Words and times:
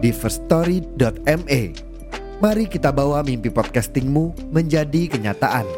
di 0.00 0.10
firststory.me. 0.10 1.62
Mari 2.40 2.64
kita 2.72 2.88
bawa 2.88 3.20
mimpi 3.20 3.52
podcastingmu 3.52 4.48
menjadi 4.48 5.12
kenyataan. 5.12 5.68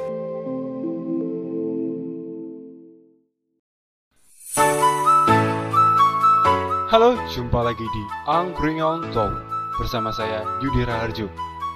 Halo, 6.87 7.19
jumpa 7.35 7.67
lagi 7.67 7.83
di 7.83 8.03
Angkringan 8.31 9.11
Talk 9.11 9.33
bersama 9.81 10.15
saya 10.15 10.47
Yudi 10.63 10.87
Raharjo. 10.87 11.27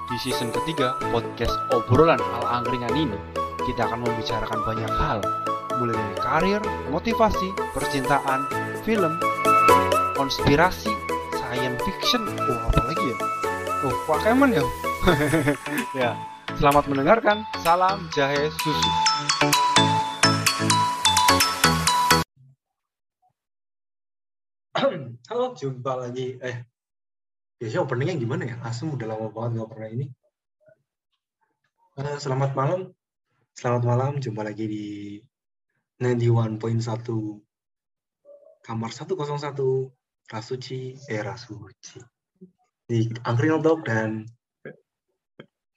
Di 0.06 0.16
season 0.22 0.54
ketiga 0.54 0.94
podcast 1.10 1.56
obrolan 1.74 2.22
ala 2.22 2.62
angkringan 2.62 2.94
ini, 2.94 3.18
kita 3.66 3.90
akan 3.90 4.06
membicarakan 4.06 4.62
banyak 4.62 4.92
hal, 4.94 5.18
mulai 5.82 5.98
dari 5.98 6.16
karir, 6.22 6.62
motivasi, 6.94 7.50
percintaan, 7.74 8.46
film, 8.86 9.18
konspirasi, 10.14 10.94
science 11.46 11.78
fiction, 11.86 12.26
oh 12.26 12.58
apa 12.58 12.90
lagi 12.90 13.06
ya? 13.06 13.16
Oh, 13.86 13.94
Pokemon 14.10 14.50
ya? 14.50 14.66
ya, 16.02 16.10
selamat 16.58 16.90
mendengarkan. 16.90 17.46
Salam 17.62 18.10
jahe 18.10 18.50
susu. 18.50 18.90
Halo, 25.30 25.54
jumpa 25.54 25.92
lagi. 25.94 26.34
Eh, 26.42 26.66
biasanya 27.62 27.86
openingnya 27.86 28.18
gimana 28.18 28.42
ya? 28.50 28.58
Asem 28.66 28.90
udah 28.90 29.06
lama 29.06 29.30
banget 29.30 29.62
nggak 29.62 29.70
pernah 29.70 29.88
ini. 29.94 30.10
Eh, 31.94 32.18
selamat 32.18 32.58
malam. 32.58 32.90
Selamat 33.54 33.86
malam, 33.86 34.18
jumpa 34.18 34.42
lagi 34.42 34.66
di 34.66 35.22
91.1 36.02 36.58
kamar 38.66 38.90
101 38.90 39.94
Rasuci, 40.26 40.98
eh 41.06 41.22
Rasuci. 41.22 42.02
Di 42.86 43.06
Angkringan 43.22 43.62
Talk 43.62 43.86
dan 43.86 44.26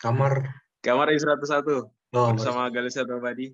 kamar 0.02 0.42
Kamar 0.82 1.12
I101 1.12 1.70
oh, 2.16 2.30
bersama 2.34 2.72
Galisa 2.72 3.04
Prabadi. 3.04 3.52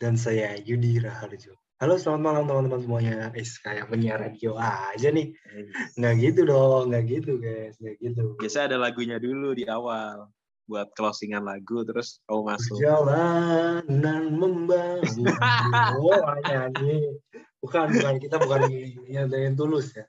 dan 0.00 0.16
saya 0.16 0.56
Yudi 0.56 0.96
Raharjo. 0.96 1.52
Halo, 1.76 2.00
selamat 2.00 2.22
malam 2.24 2.44
teman-teman 2.48 2.80
semuanya. 2.80 3.16
Eh, 3.36 3.44
kayak 3.44 3.92
penyiar 3.92 4.16
radio 4.16 4.56
aja 4.56 5.12
nih. 5.12 5.36
Nggak 6.00 6.14
gitu 6.16 6.40
dong, 6.48 6.88
nggak 6.88 7.04
gitu 7.04 7.36
guys, 7.36 7.76
nggak 7.76 8.00
gitu. 8.00 8.32
Biasa 8.40 8.72
ada 8.72 8.80
lagunya 8.80 9.20
dulu 9.20 9.52
di 9.52 9.68
awal 9.68 10.32
buat 10.64 10.88
closingan 10.96 11.44
lagu 11.44 11.84
terus 11.84 12.24
kamu 12.24 12.56
masuk. 12.56 12.80
Perjalanan 12.80 14.24
membangun. 14.32 15.28
oh, 16.00 16.24
nyanyi. 16.48 17.20
Bukan, 17.60 17.86
bukan. 17.92 18.14
Kita 18.20 18.36
bukan 18.40 18.60
yang 19.08 19.56
tulus 19.56 19.92
ya. 19.96 20.08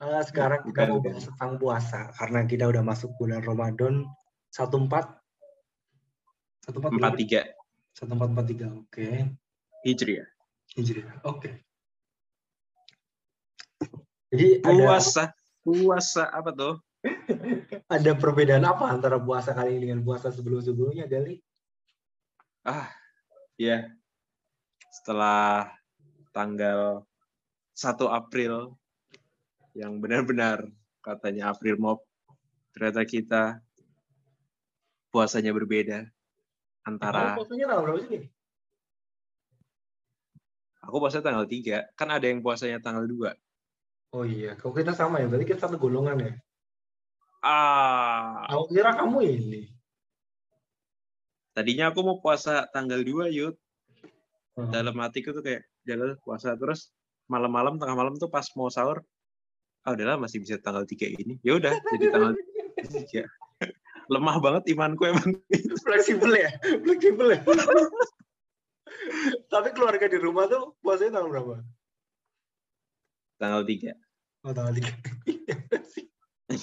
Ah, 0.00 0.24
sekarang 0.24 0.64
kita 0.64 0.88
mau 0.88 1.04
bahas 1.04 1.28
tentang 1.28 1.60
puasa. 1.60 2.08
Karena 2.16 2.48
kita 2.48 2.64
udah 2.64 2.80
masuk 2.80 3.12
bulan 3.20 3.44
Ramadan. 3.44 4.08
14 4.50 4.80
14 6.70 6.96
Empat 6.96 7.14
tiga 7.20 7.42
1443. 7.98 8.80
Oke. 8.86 9.06
Hijri 9.84 10.24
ya. 10.24 10.26
Hijriah. 10.78 11.16
Oke. 11.26 11.66
Jadi 14.30 14.62
ada 14.62 14.78
Puasa, 14.86 15.24
puasa 15.66 16.24
apa 16.30 16.54
tuh? 16.54 16.74
ada 17.96 18.12
perbedaan 18.14 18.62
apa 18.62 18.86
antara 18.86 19.18
puasa 19.18 19.50
kali 19.50 19.74
ini 19.74 19.90
dengan 19.90 20.06
puasa 20.06 20.30
sebelum-sebelumnya, 20.30 21.10
Gali? 21.10 21.42
Ah, 22.62 22.92
ya. 23.58 23.90
Setelah 24.94 25.74
tanggal 26.30 27.02
1 27.74 27.86
April 28.10 28.74
yang 29.72 30.02
benar-benar 30.02 30.66
katanya 31.00 31.54
April 31.54 31.78
Mop, 31.78 31.98
ternyata 32.74 33.02
kita 33.04 33.42
puasanya 35.10 35.50
berbeda 35.50 36.06
antara 36.82 37.34
Kamu 37.34 37.38
puasanya 37.42 37.66
tanggal 37.66 37.84
berapa 37.86 38.00
sih? 38.06 38.22
aku 40.80 40.96
puasa 40.98 41.22
tanggal 41.22 41.46
3, 41.46 41.94
kan 41.94 42.08
ada 42.10 42.26
yang 42.26 42.42
puasanya 42.42 42.82
tanggal 42.82 43.06
2. 43.06 43.30
Oh 44.10 44.26
iya, 44.26 44.58
kalau 44.58 44.74
kita 44.74 44.90
sama 44.90 45.22
ya, 45.22 45.30
berarti 45.30 45.46
kita 45.46 45.70
satu 45.70 45.78
golongan 45.78 46.18
ya. 46.18 46.32
Ah, 47.40 48.42
Aku 48.50 48.66
kira 48.68 48.92
kamu 48.98 49.18
ini. 49.22 49.62
tadinya 51.54 51.94
aku 51.94 52.00
mau 52.02 52.18
puasa 52.18 52.66
tanggal 52.74 52.98
2, 53.06 53.30
Yud. 53.30 53.54
Hmm. 54.58 54.70
Dalam 54.74 54.98
hatiku 54.98 55.30
tuh 55.30 55.46
kayak 55.46 55.62
jalan 55.88 56.16
puasa 56.24 56.56
terus 56.56 56.92
malam-malam 57.30 57.78
tengah 57.78 57.96
malam 57.96 58.14
tuh 58.18 58.28
pas 58.28 58.44
mau 58.58 58.68
sahur 58.68 59.00
ah 59.86 59.96
udahlah 59.96 60.20
masih 60.20 60.44
bisa 60.44 60.60
tanggal 60.60 60.84
3 60.84 61.08
ini. 61.16 61.40
Ya 61.40 61.56
udah 61.56 61.72
jadi 61.96 62.06
tanggal 62.12 62.32
3. 62.84 63.24
Lemah 64.12 64.36
banget 64.42 64.62
imanku 64.74 65.08
emang. 65.08 65.38
fleksibel 65.86 66.34
ya, 66.34 66.50
fleksibel 66.84 67.32
ya. 67.32 67.40
Tapi 69.48 69.68
keluarga 69.72 70.04
di 70.10 70.18
rumah 70.20 70.50
tuh 70.50 70.76
puasanya 70.84 71.20
tanggal 71.20 71.30
berapa? 71.32 71.56
tanggal 73.40 73.64
3. 73.64 73.96
Oh, 74.44 74.52
tanggal 74.56 74.72
tiga. 74.72 74.92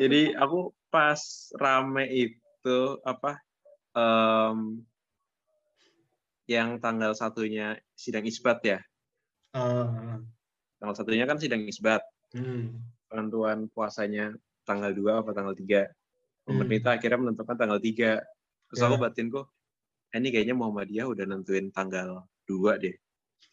jadi 0.00 0.20
aku 0.36 0.76
pas 0.92 1.20
rame 1.56 2.04
itu 2.12 2.78
apa 3.08 3.40
em, 3.96 4.84
yang 6.48 6.80
tanggal 6.80 7.12
satunya 7.12 7.76
sidang 7.92 8.24
isbat 8.24 8.58
ya. 8.64 8.78
Ah, 9.52 10.18
Tanggal 10.80 10.96
satunya 10.96 11.28
kan 11.28 11.36
sidang 11.38 11.62
isbat. 11.68 12.02
hmm. 12.28 12.76
penentuan 13.08 13.72
puasanya 13.72 14.36
tanggal 14.68 14.92
2 14.92 15.24
apa 15.24 15.32
tanggal 15.32 15.56
3. 15.56 15.88
Pemerintah 16.44 17.00
akhirnya 17.00 17.16
menentukan 17.24 17.56
tanggal 17.56 17.80
3. 17.80 18.20
Terus 18.68 18.84
aku 18.84 18.96
Ya. 18.96 19.02
batinku, 19.08 19.40
"Eh, 20.12 20.20
ini 20.20 20.28
kayaknya 20.28 20.52
Muhammadiyah 20.52 21.08
udah 21.08 21.24
nentuin 21.24 21.72
tanggal 21.72 22.28
2 22.44 22.76
deh. 22.76 22.92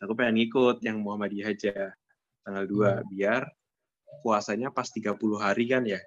Aku 0.03 0.11
pengen 0.11 0.35
ngikut 0.43 0.83
yang 0.83 0.99
Muhammadiyah 0.99 1.55
aja. 1.55 1.95
Tanggal 2.43 2.67
2, 2.67 2.99
Hmm. 2.99 3.07
biar 3.07 3.41
puasanya 4.19 4.75
pas 4.75 4.91
30 4.91 5.39
hari 5.39 5.71
kan 5.71 5.87
ya. 5.87 6.03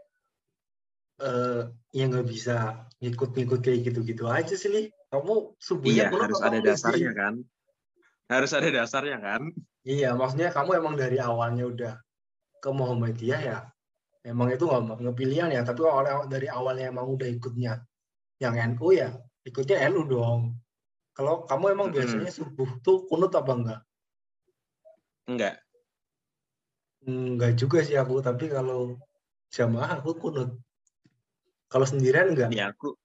Eh, 1.18 1.60
ya 1.98 2.04
nggak 2.06 2.26
bisa 2.30 2.86
ngikut-ngikut 3.02 3.58
kayak 3.58 3.80
gitu-gitu 3.90 4.24
aja 4.30 4.54
sih 4.54 4.70
nih. 4.70 4.86
Kamu 5.10 5.58
subuhnya 5.58 6.06
Iya, 6.06 6.12
belum 6.14 6.22
harus 6.30 6.40
ada 6.46 6.58
dasarnya 6.62 7.12
kan. 7.16 7.34
Harus 8.30 8.50
ada 8.54 8.68
dasarnya 8.70 9.18
kan. 9.18 9.42
Iya, 9.82 10.14
maksudnya 10.14 10.54
kamu 10.54 10.70
emang 10.78 10.94
dari 10.94 11.18
awalnya 11.18 11.64
udah 11.66 11.92
ke 12.62 12.70
Muhammadiyah 12.70 13.42
ya. 13.42 13.58
Emang 14.22 14.52
itu 14.54 14.62
nggak 14.68 15.00
nggak 15.02 15.16
pilihan 15.18 15.50
ya, 15.50 15.62
tapi 15.66 15.80
kalau 15.82 16.04
awal- 16.04 16.28
dari 16.30 16.46
awalnya 16.46 16.92
emang 16.92 17.06
udah 17.16 17.26
ikutnya 17.26 17.72
yang 18.38 18.54
NU 18.54 18.94
ya, 18.94 19.10
ikutnya 19.42 19.76
NU 19.90 20.02
dong. 20.06 20.40
Kalau 21.16 21.42
kamu 21.50 21.64
emang 21.74 21.88
biasanya 21.90 22.30
subuh 22.30 22.78
tuh 22.84 23.10
kunut 23.10 23.32
apa 23.34 23.52
enggak? 23.58 23.80
Enggak. 25.26 25.54
Enggak 27.08 27.52
juga 27.58 27.78
sih 27.82 27.96
aku, 27.98 28.22
tapi 28.22 28.46
kalau 28.50 28.94
jamaah 29.50 29.98
aku 29.98 30.14
kunut. 30.22 30.50
Kalau 31.68 31.84
sendirian 31.84 32.32
enggak? 32.32 32.48
Iya, 32.50 32.72
aku 32.72 32.96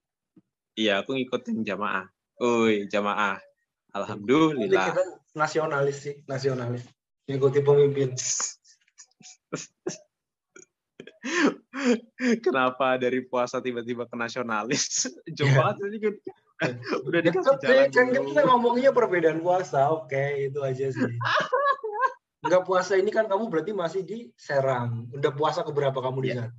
Iya, 0.74 0.94
aku 1.06 1.14
ngikutin 1.14 1.62
jamaah. 1.62 2.10
Oi, 2.42 2.90
jamaah. 2.90 3.38
Alhamdulillah. 3.94 4.90
kita 4.90 5.06
nasionalis 5.38 5.98
sih, 6.02 6.16
nasionalis. 6.26 6.82
Ngikuti 7.30 7.62
pemimpin. 7.62 8.18
Kenapa 12.42 12.98
dari 12.98 13.22
puasa 13.22 13.62
tiba-tiba 13.62 14.10
ke 14.10 14.16
nasionalis? 14.18 15.08
Ya. 15.30 15.46
banget 15.54 15.78
ini 15.94 15.98
kan. 16.02 16.16
Udah 17.06 17.20
dikasih 17.22 17.56
jalan 17.60 17.88
kan 17.92 18.06
dulu. 18.10 18.26
kita 18.32 18.42
ngomongnya 18.48 18.90
perbedaan 18.96 19.40
puasa, 19.42 19.92
oke 19.92 20.24
itu 20.50 20.60
aja 20.64 20.90
sih. 20.90 21.14
Enggak 22.44 22.64
puasa 22.68 22.98
ini 22.98 23.08
kan 23.08 23.28
kamu 23.28 23.48
berarti 23.48 23.72
masih 23.72 24.02
di 24.04 24.32
Serang. 24.36 25.08
Udah 25.14 25.32
puasa 25.32 25.64
keberapa 25.64 26.02
kamu 26.02 26.18
di 26.20 26.30
Iya. 26.30 26.36
sana? 26.36 26.50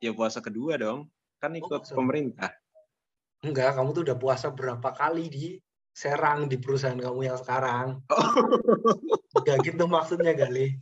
ya 0.00 0.12
puasa 0.12 0.40
kedua 0.44 0.76
dong. 0.80 1.08
Kan 1.40 1.52
oh, 1.56 1.60
ikut 1.60 1.82
oh, 1.82 1.94
pemerintah. 1.96 2.50
Enggak, 3.44 3.76
kamu 3.76 3.92
tuh 3.92 4.02
udah 4.08 4.18
puasa 4.18 4.50
berapa 4.50 4.90
kali 4.96 5.28
di 5.28 5.46
Serang 5.96 6.44
di 6.44 6.60
perusahaan 6.60 7.00
kamu 7.00 7.32
yang 7.32 7.40
sekarang. 7.40 8.04
Oh. 8.12 9.40
Gak 9.48 9.64
gitu 9.64 9.88
maksudnya 9.88 10.36
kali. 10.36 10.76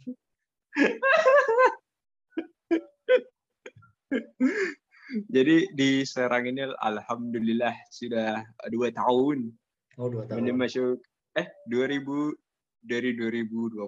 Jadi 5.31 5.71
di 5.71 6.03
Serang 6.03 6.51
ini 6.51 6.67
alhamdulillah 6.67 7.75
sudah 7.95 8.43
dua 8.75 8.91
tahun. 8.91 9.55
Oh, 10.03 10.11
dua 10.11 10.27
tahun. 10.27 10.43
Ini 10.43 10.51
masuk 10.51 10.99
eh 11.39 11.47
2000 11.71 12.35
dari 12.83 13.15
2020. 13.15 13.87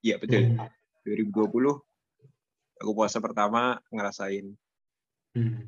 Iya 0.00 0.16
betul. 0.16 0.56
Hmm. 0.56 0.68
2020 1.04 1.93
aku 2.80 2.90
puasa 2.94 3.22
pertama 3.22 3.78
ngerasain 3.90 4.54
Hmm. 5.34 5.66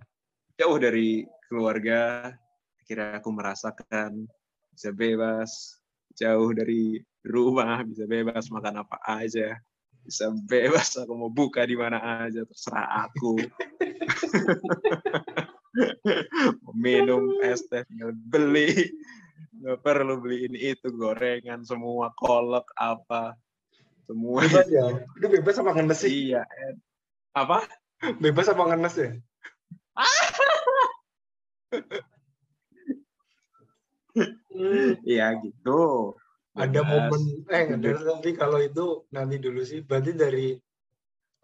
jauh 0.54 0.78
dari 0.78 1.26
keluarga. 1.50 2.30
Akhirnya 2.78 3.18
aku 3.18 3.34
merasakan 3.34 4.30
bisa 4.70 4.94
bebas 4.94 5.74
jauh 6.14 6.54
dari 6.54 7.02
rumah, 7.26 7.82
bisa 7.82 8.06
bebas 8.06 8.46
makan 8.46 8.86
apa 8.86 9.02
aja, 9.02 9.58
bisa 10.06 10.30
bebas 10.46 10.94
aku 11.02 11.18
mau 11.18 11.26
buka 11.26 11.66
di 11.66 11.74
mana 11.74 11.98
aja 12.24 12.46
terserah 12.46 13.10
aku. 13.10 13.42
minum 16.78 17.42
es 17.42 17.66
teh 17.66 17.82
tinggal 17.90 18.14
beli, 18.14 18.94
nggak 19.60 19.82
perlu 19.82 20.22
beli 20.22 20.46
ini 20.46 20.72
itu 20.72 20.94
gorengan 20.94 21.66
semua 21.66 22.14
kolak 22.16 22.70
apa 22.78 23.34
semua 24.06 24.46
Bebas 24.46 24.70
ya? 24.70 24.86
Itu 25.18 25.26
bebas 25.26 25.58
apa 25.58 25.74
ngenes 25.74 26.00
sih? 26.00 26.30
iya. 26.30 26.46
Apa? 27.36 27.68
Bebas 28.16 28.48
apa 28.48 28.62
ngenes 28.72 28.96
ya? 28.96 29.10
Iya 35.04 35.26
gitu. 35.44 36.16
Ada 36.56 36.80
Bebas. 36.80 37.12
momen 37.12 37.22
eh 37.52 37.64
ada 37.76 37.90
nanti 38.00 38.32
kalau 38.32 38.56
itu 38.64 39.04
nanti 39.12 39.36
dulu 39.36 39.60
sih. 39.60 39.84
Berarti 39.84 40.16
dari 40.16 40.56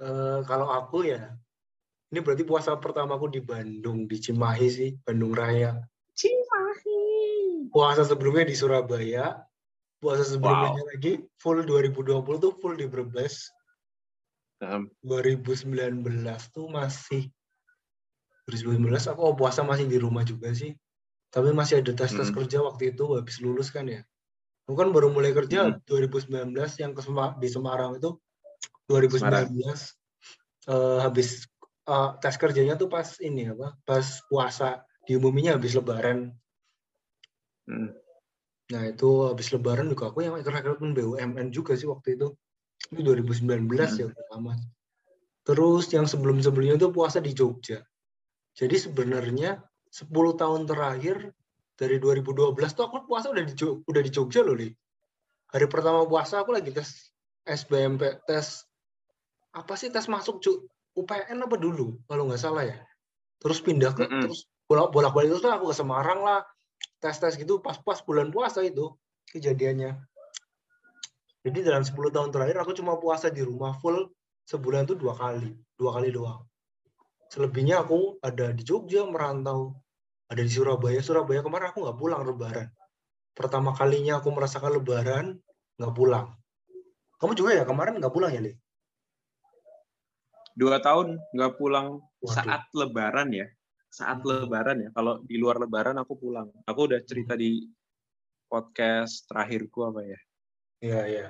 eh, 0.01 0.41
kalau 0.49 0.73
aku 0.73 1.05
ya 1.05 1.37
ini 2.13 2.21
berarti 2.25 2.45
puasa 2.49 2.77
pertamaku 2.81 3.29
di 3.29 3.41
Bandung 3.45 4.09
di 4.09 4.17
Cimahi 4.17 4.69
sih 4.73 4.91
Bandung 5.05 5.37
Raya. 5.37 5.77
Cimahi. 6.17 7.69
Puasa 7.69 8.09
sebelumnya 8.09 8.49
di 8.49 8.57
Surabaya 8.57 9.37
puasa 10.03 10.27
sebelumnya 10.27 10.83
lagi 10.91 11.23
full 11.39 11.63
2020 11.63 12.27
tuh 12.43 12.53
full 12.59 12.75
di 12.75 12.91
Brebes 12.91 13.55
Nah, 14.63 14.79
2019 15.03 16.07
tuh 16.55 16.71
masih 16.71 17.35
2019 18.47 19.11
aku 19.11 19.21
oh, 19.27 19.35
puasa 19.35 19.67
masih 19.67 19.91
di 19.91 19.99
rumah 19.99 20.23
juga 20.23 20.55
sih 20.55 20.79
tapi 21.35 21.51
masih 21.51 21.83
ada 21.83 21.91
tes 21.91 22.15
tes 22.15 22.31
Mm. 22.31 22.37
kerja 22.39 22.59
waktu 22.63 22.95
itu 22.95 23.05
habis 23.19 23.43
lulus 23.43 23.75
kan 23.75 23.91
ya 23.91 24.07
aku 24.71 24.79
kan 24.79 24.95
baru 24.95 25.11
mulai 25.11 25.35
kerja 25.35 25.75
Mm. 25.75 25.83
2019 25.83 26.55
yang 26.79 26.95
ke 26.95 27.03
di 27.43 27.49
Semarang 27.51 27.99
itu 27.99 28.15
2019 28.87 29.51
eh, 30.71 30.99
habis 31.03 31.51
eh, 31.91 32.11
tes 32.23 32.35
kerjanya 32.39 32.79
tuh 32.79 32.87
pas 32.87 33.19
ini 33.19 33.51
apa 33.51 33.75
pas 33.83 34.07
puasa 34.31 34.87
diumuminya 35.11 35.59
habis 35.59 35.75
lebaran 35.75 36.31
Hmm. 37.63 37.95
Nah 38.75 38.83
itu 38.91 39.09
habis 39.31 39.55
lebaran 39.55 39.87
juga 39.87 40.11
aku 40.11 40.27
yang 40.27 40.35
rekrutmen 40.35 40.99
BUMN 40.99 41.55
juga 41.55 41.79
sih 41.79 41.87
waktu 41.87 42.19
itu. 42.19 42.35
Itu 42.93 43.01
2019 43.01 43.73
ya 43.97 44.07
pertama. 44.13 44.53
Terus 45.43 45.91
yang 45.91 46.07
sebelum-sebelumnya 46.07 46.77
itu 46.79 46.93
puasa 46.93 47.19
di 47.19 47.33
Jogja. 47.35 47.83
Jadi 48.53 48.77
sebenarnya 48.79 49.65
10 49.89 50.13
tahun 50.37 50.69
terakhir 50.69 51.33
dari 51.75 51.97
2012 51.99 52.55
tuh 52.77 52.85
aku 52.87 53.09
puasa 53.09 53.33
udah 53.33 53.43
di 53.43 53.57
Jog- 53.57 53.83
udah 53.89 54.03
di 54.05 54.11
Jogja 54.13 54.45
loh, 54.45 54.55
Li. 54.55 54.71
Hari 55.51 55.67
pertama 55.67 56.05
puasa 56.05 56.45
aku 56.45 56.53
lagi 56.53 56.71
tes 56.71 57.11
SBMP, 57.49 58.23
tes 58.29 58.69
apa 59.53 59.75
sih 59.75 59.89
tes 59.93 60.07
masuk 60.07 60.41
UPN 60.93 61.45
apa 61.45 61.57
dulu 61.57 61.97
kalau 62.07 62.29
nggak 62.29 62.41
salah 62.41 62.69
ya. 62.69 62.79
Terus 63.41 63.59
pindah 63.65 63.97
ke 63.97 64.07
Mm-mm. 64.07 64.29
terus 64.29 64.47
bolak 64.69 64.95
bolak-balik 64.95 65.35
terus 65.37 65.45
lah 65.45 65.59
aku 65.59 65.73
ke 65.73 65.77
Semarang 65.77 66.21
lah 66.23 66.41
tes-tes 67.03 67.35
gitu 67.37 67.59
pas-pas 67.59 67.99
bulan 68.07 68.31
puasa 68.31 68.63
itu 68.63 68.95
kejadiannya. 69.33 69.99
Jadi 71.43 71.59
dalam 71.67 71.83
10 71.83 72.15
tahun 72.15 72.31
terakhir 72.31 72.57
aku 72.63 72.73
cuma 72.79 72.95
puasa 73.03 73.27
di 73.27 73.43
rumah 73.43 73.75
full 73.83 74.11
sebulan 74.47 74.87
tuh 74.87 74.95
dua 74.99 75.15
kali, 75.19 75.51
dua 75.75 75.99
kali 75.99 76.15
doang. 76.15 76.47
Selebihnya 77.31 77.83
aku 77.83 78.23
ada 78.23 78.55
di 78.55 78.63
Jogja 78.63 79.03
merantau, 79.09 79.75
ada 80.31 80.39
di 80.39 80.51
Surabaya. 80.53 81.03
Surabaya 81.03 81.43
kemarin 81.43 81.75
aku 81.75 81.83
nggak 81.83 81.99
pulang 81.99 82.23
lebaran. 82.23 82.69
Pertama 83.35 83.75
kalinya 83.75 84.23
aku 84.23 84.31
merasakan 84.31 84.79
lebaran 84.79 85.27
nggak 85.81 85.95
pulang. 85.97 86.31
Kamu 87.19 87.33
juga 87.35 87.59
ya 87.59 87.65
kemarin 87.67 87.99
nggak 87.99 88.15
pulang 88.15 88.31
ya, 88.31 88.43
Li? 88.43 88.53
dua 90.53 90.85
tahun 90.85 91.17
nggak 91.33 91.57
pulang 91.57 92.05
Waduh. 92.21 92.29
saat 92.37 92.63
lebaran 92.77 93.33
ya 93.33 93.49
saat 93.89 94.21
Hmm. 94.21 94.45
lebaran 94.45 94.85
ya 94.85 94.91
kalau 94.93 95.25
di 95.25 95.41
luar 95.41 95.57
lebaran 95.57 95.97
aku 95.97 96.13
pulang 96.17 96.53
aku 96.69 96.93
udah 96.93 97.01
cerita 97.09 97.37
di 97.37 97.65
podcast 98.49 99.25
terakhirku 99.29 99.81
apa 99.89 100.05
ya 100.05 100.21
Iya, 100.83 101.01
iya. 101.07 101.27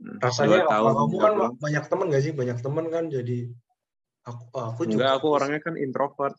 Hmm, 0.00 0.16
Rasanya 0.20 0.64
dua 0.64 0.70
tahun 0.72 0.92
kamu 0.96 1.16
kan 1.20 1.32
pulang. 1.36 1.52
banyak 1.60 1.84
teman 1.88 2.06
nggak 2.08 2.22
sih? 2.24 2.32
Banyak 2.32 2.58
teman 2.64 2.86
kan 2.88 3.04
jadi 3.12 3.38
aku 4.24 4.44
aku 4.56 4.80
juga 4.84 4.92
enggak 4.92 5.12
aku 5.20 5.26
orangnya 5.32 5.60
kan 5.62 5.74
introvert 5.76 6.36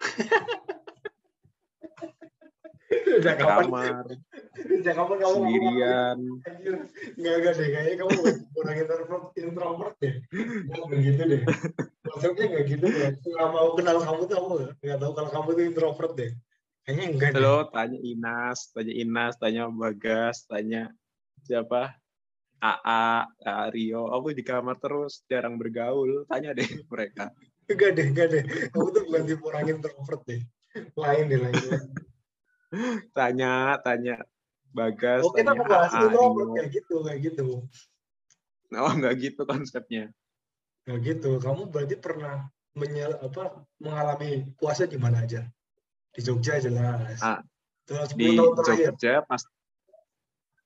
kapan? 3.38 3.68
kamar 3.68 4.04
Sejak 4.82 4.94
kapan 4.98 5.16
kamu 5.22 5.34
sendirian 5.38 6.18
Anjir, 6.42 6.74
Nggak, 7.16 7.34
nggak 7.38 7.52
deh, 7.56 7.68
kayaknya 7.70 7.94
kamu 8.02 8.12
orang 8.58 8.76
introvert, 8.82 9.24
introvert 9.38 9.94
deh. 10.02 10.14
Nggak 10.68 11.00
gitu 11.06 11.22
deh. 11.22 11.42
Maksudnya 12.02 12.44
nggak 12.50 12.64
gitu 12.66 12.86
deh. 12.90 13.10
Selama 13.22 13.56
aku 13.62 13.70
kenal 13.80 13.96
kamu 14.02 14.22
tuh 14.26 14.36
aku 14.36 14.48
nggak 14.82 14.98
tahu 14.98 15.12
kalau 15.14 15.30
kamu 15.30 15.48
tuh 15.54 15.64
introvert 15.64 16.12
deh. 16.18 16.30
Kayaknya 16.82 17.04
enggak 17.14 17.30
deh. 17.32 17.40
lo 17.40 17.56
tanya 17.70 17.98
Inas 18.02 18.58
tanya 18.74 18.92
Inas 18.92 19.34
tanya 19.38 19.70
Bagas 19.70 20.36
tanya 20.50 20.90
siapa 21.42 21.98
AA 22.62 23.26
AA, 23.42 23.64
Rio 23.74 24.06
aku 24.10 24.30
di 24.30 24.46
kamar 24.46 24.78
terus 24.78 25.26
jarang 25.26 25.58
bergaul 25.58 26.26
tanya 26.30 26.54
deh 26.54 26.66
mereka 26.92 27.34
Enggak 27.70 27.90
deh, 27.94 28.06
enggak 28.10 28.26
deh. 28.28 28.42
Kamu 28.74 28.88
tuh 28.90 29.02
bukan 29.06 29.22
tipe 29.22 29.44
orang 29.46 29.70
introvert 29.70 30.22
deh. 30.26 30.40
Lain 30.98 31.24
deh, 31.30 31.38
lain. 31.38 31.60
tanya 33.16 33.76
tanya 33.84 34.16
Bagas 34.72 35.20
Oh, 35.20 35.32
kita 35.36 35.52
tanya 35.52 35.60
membahas 35.60 35.92
introvert 36.00 36.48
kayak 36.56 36.70
gitu, 36.72 36.96
kayak 37.04 37.20
gitu. 37.22 37.46
oh 38.72 38.92
nggak 38.96 39.14
gitu 39.20 39.42
konsepnya 39.44 40.08
Nggak 40.88 40.98
gitu. 41.04 41.30
Kamu 41.38 41.68
berarti 41.68 41.96
pernah 42.00 42.48
menyel, 42.72 43.20
apa 43.20 43.62
mengalami 43.78 44.48
puasa 44.56 44.88
di 44.88 44.96
mana 44.96 45.22
aja? 45.22 45.44
Di 46.10 46.20
Jogja 46.24 46.56
jelas. 46.56 47.20
Ah, 47.20 47.44
10 47.86 48.16
di 48.16 48.32
tahun 48.32 48.52
terakhir. 48.58 48.86
Jogja 48.96 49.14
pas 49.28 49.42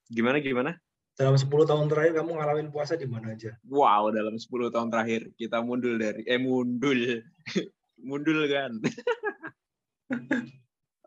gimana 0.08 0.38
gimana 0.38 0.72
Dalam 1.16 1.32
10 1.32 1.48
tahun 1.64 1.88
terakhir 1.88 2.12
kamu 2.14 2.30
ngalamin 2.30 2.68
puasa 2.68 2.92
di 2.94 3.04
mana 3.04 3.32
aja? 3.32 3.56
wow 3.64 4.10
dalam 4.10 4.36
10 4.36 4.46
tahun 4.68 4.88
terakhir 4.88 5.32
kita 5.34 5.60
mundul 5.60 5.96
dari 5.96 6.22
eh 6.24 6.36
mundul 6.36 7.00
mundul 8.08 8.40
kan 8.46 8.72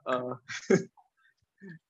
Eh, 0.02 0.34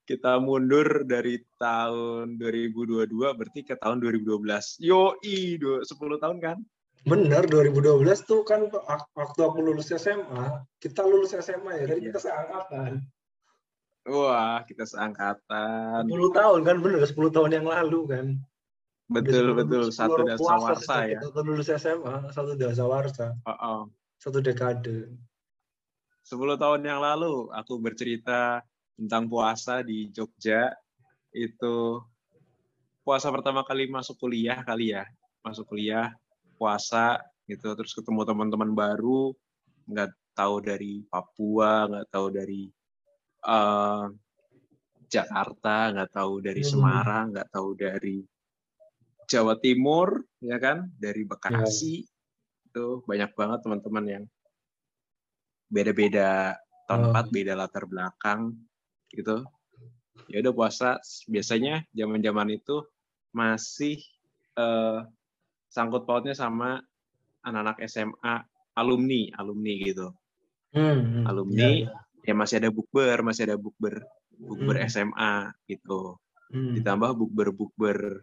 kita 0.03 0.35
mundur 0.37 1.05
dari 1.05 1.39
tahun 1.55 2.35
2022 2.35 3.07
berarti 3.07 3.61
ke 3.61 3.77
tahun 3.77 4.01
2012 4.01 4.81
yoi 4.81 5.15
do 5.55 5.79
10 5.79 5.87
tahun 6.17 6.37
kan 6.37 6.57
Bener, 6.99 7.47
2012 7.47 7.95
tuh 8.27 8.43
kan 8.43 8.67
wak- 8.67 9.07
waktu 9.15 9.39
aku 9.39 9.63
lulus 9.63 9.87
SMA, 9.89 10.59
kita 10.77 10.99
lulus 11.01 11.31
SMA 11.31 11.79
ya, 11.79 11.85
dari 11.87 12.03
Iya. 12.03 12.11
kita 12.11 12.19
seangkatan. 12.19 12.91
Wah 14.09 14.65
kita 14.65 14.83
seangkatan. 14.83 16.09
10 16.09 16.37
tahun 16.37 16.59
kan, 16.65 16.77
bener, 16.81 17.05
10 17.05 17.15
tahun 17.29 17.49
yang 17.53 17.67
lalu 17.69 18.01
kan. 18.09 18.27
betul 19.09 19.57
betul. 19.57 19.89
satu 19.89 20.21
lulus 20.21 20.37
dasar 20.37 20.41
puasa 20.45 20.61
warsa 20.61 20.81
sejak 20.85 21.05
ya. 21.09 21.19
Kita 21.25 21.41
lulus 21.41 21.67
SMA, 21.73 22.15
satu 22.29 22.51
dasar 22.53 22.85
warsa, 22.85 23.27
Oh, 23.41 23.53
oh. 23.57 23.81
satu 24.21 24.37
dekade. 24.37 25.09
10 26.29 26.61
tahun 26.61 26.81
yang 26.85 27.01
lalu 27.01 27.49
aku 27.49 27.81
bercerita 27.81 28.61
tentang 28.93 29.25
puasa 29.25 29.81
di 29.81 30.13
Jogja. 30.13 30.69
Itu 31.33 32.05
puasa 33.01 33.33
pertama 33.33 33.65
kali 33.65 33.89
masuk 33.89 34.21
kuliah 34.21 34.61
kali 34.61 34.93
ya. 34.93 35.09
Masuk 35.41 35.73
kuliah 35.73 36.13
puasa 36.61 37.17
gitu. 37.49 37.73
Terus 37.73 37.97
ketemu 37.97 38.21
teman-teman 38.29 38.77
baru. 38.77 39.33
Nggak 39.89 40.13
tahu 40.37 40.61
dari 40.61 41.01
Papua 41.09 41.89
nggak 41.89 42.07
tahu 42.13 42.27
dari 42.29 42.69
eh, 43.43 44.05
Jakarta 45.09 45.89
nggak 45.93 46.11
tahu 46.13 46.33
dari 46.43 46.61
Hmm. 46.61 46.69
Semarang 46.69 47.25
nggak 47.33 47.49
tahu 47.49 47.69
dari 47.73 48.21
Jawa 49.29 49.57
Timur 49.61 50.25
ya 50.41 50.57
kan 50.57 50.89
dari 50.97 51.21
Bekasi 51.25 52.01
itu 52.69 52.85
banyak 53.05 53.33
banget 53.33 53.59
teman-teman 53.65 54.05
yang 54.05 54.23
beda-beda 55.69 56.57
tempat, 56.89 57.29
Oh. 57.29 57.33
beda 57.33 57.53
latar 57.53 57.85
belakang 57.85 58.57
gitu. 59.13 59.45
Ya 60.29 60.41
udah 60.41 60.53
puasa 60.53 60.97
biasanya 61.29 61.85
zaman-zaman 61.93 62.57
itu 62.57 62.81
masih 63.33 64.01
eh, 64.59 64.99
sangkut 65.69 66.03
pautnya 66.03 66.33
sama 66.35 66.81
anak-anak 67.45 67.79
SMA 67.87 68.43
alumni, 68.75 69.29
alumni 69.37 69.73
gitu. 69.79 70.11
Hmm, 70.75 70.99
hmm. 70.99 71.23
Alumni. 71.29 71.63
Iya, 71.63 71.69
iya. 71.87 71.93
Ya 72.29 72.37
masih 72.37 72.61
ada 72.61 72.69
bukber, 72.69 73.25
masih 73.25 73.49
ada 73.49 73.57
bukber 73.57 74.05
bukber 74.37 74.77
Hmm. 74.77 74.85
SMA 74.85 75.33
gitu. 75.65 76.13
Hmm. 76.53 76.77
Ditambah 76.77 77.17
bukber-bukber 77.17 78.21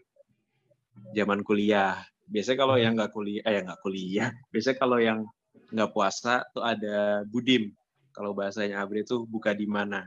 zaman 1.10 1.42
kuliah. 1.42 2.06
Biasanya 2.30 2.58
kalau 2.62 2.74
Hmm. 2.78 2.84
yang 2.86 2.92
nggak 2.94 3.10
kuliah, 3.10 3.42
eh 3.42 3.62
nggak 3.66 3.80
kuliah. 3.82 4.30
Biasanya 4.54 4.76
kalau 4.78 4.98
yang 5.02 5.26
nggak 5.74 5.90
puasa 5.90 6.46
tuh 6.54 6.62
ada 6.62 7.26
budim. 7.26 7.74
Kalau 8.14 8.30
bahasanya 8.32 8.80
Abri 8.80 9.02
itu 9.02 9.26
buka 9.26 9.50
di 9.52 9.66
mana. 9.66 10.06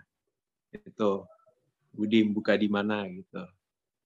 Itu 0.71 1.27
budim 1.93 2.31
buka 2.31 2.55
di 2.55 2.71
mana 2.71 3.03
gitu. 3.05 3.43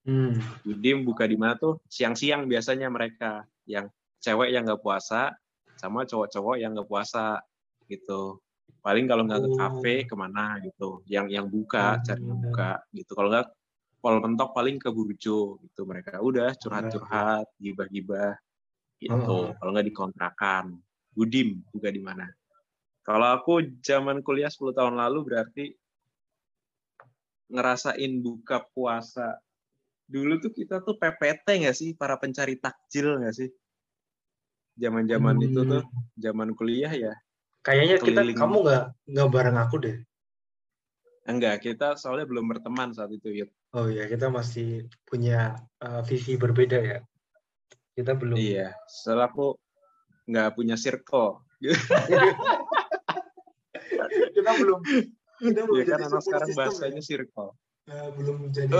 Hmm. 0.03 0.35
Budim 0.67 1.05
buka 1.07 1.23
di 1.23 1.37
mana 1.39 1.55
tuh 1.55 1.79
siang-siang 1.87 2.49
biasanya 2.49 2.89
mereka 2.91 3.45
yang 3.63 3.87
cewek 4.19 4.51
yang 4.51 4.67
nggak 4.67 4.83
puasa 4.83 5.31
sama 5.79 6.03
cowok-cowok 6.03 6.59
yang 6.59 6.75
nggak 6.75 6.89
puasa 6.89 7.39
gitu. 7.87 8.43
Paling 8.83 9.05
kalau 9.07 9.23
nggak 9.27 9.41
ke 9.47 9.49
Oh. 9.49 9.57
kafe 9.59 9.95
ke 10.09 10.15
mana 10.15 10.59
gitu. 10.59 11.03
Yang 11.07 11.27
yang 11.35 11.47
buka 11.47 11.99
Oh. 11.99 12.03
cari 12.03 12.21
yang 12.23 12.39
buka 12.39 12.71
gitu. 12.91 13.11
Kalau 13.15 13.29
nggak 13.31 13.47
pol 14.03 14.15
mentok 14.19 14.49
paling 14.51 14.77
ke 14.83 14.89
burjo 14.91 15.55
gitu 15.63 15.81
mereka. 15.87 16.19
Udah 16.19 16.51
curhat-curhat, 16.59 17.47
gibah-gibah 17.59 18.35
gitu. 18.99 19.55
Kalau 19.55 19.69
nggak 19.71 19.87
dikontrakan. 19.87 20.65
Budim 21.15 21.61
buka 21.71 21.89
di 21.93 22.01
mana. 22.01 22.27
Kalau 23.05 23.27
aku 23.35 23.61
zaman 23.83 24.23
kuliah 24.23 24.49
10 24.51 24.73
tahun 24.75 24.95
lalu 24.99 25.19
berarti 25.27 25.65
ngerasain 27.51 28.13
buka 28.23 28.63
puasa 28.73 29.37
dulu 30.07 30.39
tuh 30.41 30.51
kita 30.51 30.83
tuh 30.83 30.95
PPT 30.99 31.63
nggak 31.63 31.75
sih 31.77 31.89
para 31.95 32.15
pencari 32.19 32.55
takjil 32.59 33.19
nggak 33.19 33.35
sih 33.35 33.49
zaman-zaman 34.79 35.37
itu 35.43 35.59
Hmm. 35.61 35.69
tuh 35.69 35.83
zaman 36.17 36.49
kuliah 36.57 36.89
ya 36.89 37.13
Kayaknya 37.63 37.95
kita 38.03 38.21
kamu 38.35 38.67
nggak 38.67 38.83
nggak 39.07 39.29
bareng 39.31 39.57
aku 39.57 39.77
deh. 39.79 39.97
enggak 41.23 41.63
kita 41.63 41.95
soalnya 41.95 42.27
belum 42.27 42.51
berteman 42.51 42.91
saat 42.91 43.07
itu 43.15 43.31
Yud. 43.31 43.47
Oh 43.71 43.87
iya, 43.87 44.11
kita 44.11 44.27
masih 44.27 44.91
punya 45.07 45.55
uh, 45.79 46.03
visi 46.03 46.35
berbeda 46.35 46.83
ya. 46.83 46.99
Kita 47.95 48.19
belum. 48.19 48.35
iya 48.35 48.75
soalnya 48.91 49.31
aku 49.31 49.55
nggak 50.27 50.59
punya 50.59 50.75
circle 50.75 51.39
kita 54.35 54.51
belum. 54.59 54.83
Kita 55.39 55.61
belum 55.63 55.79
ya 55.79 55.83
jadi 55.87 55.95
anak 55.95 56.09
support 56.11 56.27
sekarang 56.27 56.49
bahasanya 56.55 56.99
ya. 56.99 57.07
circle 57.07 57.55
Uh, 57.83 58.15
belum 58.15 58.47
jadi. 58.55 58.71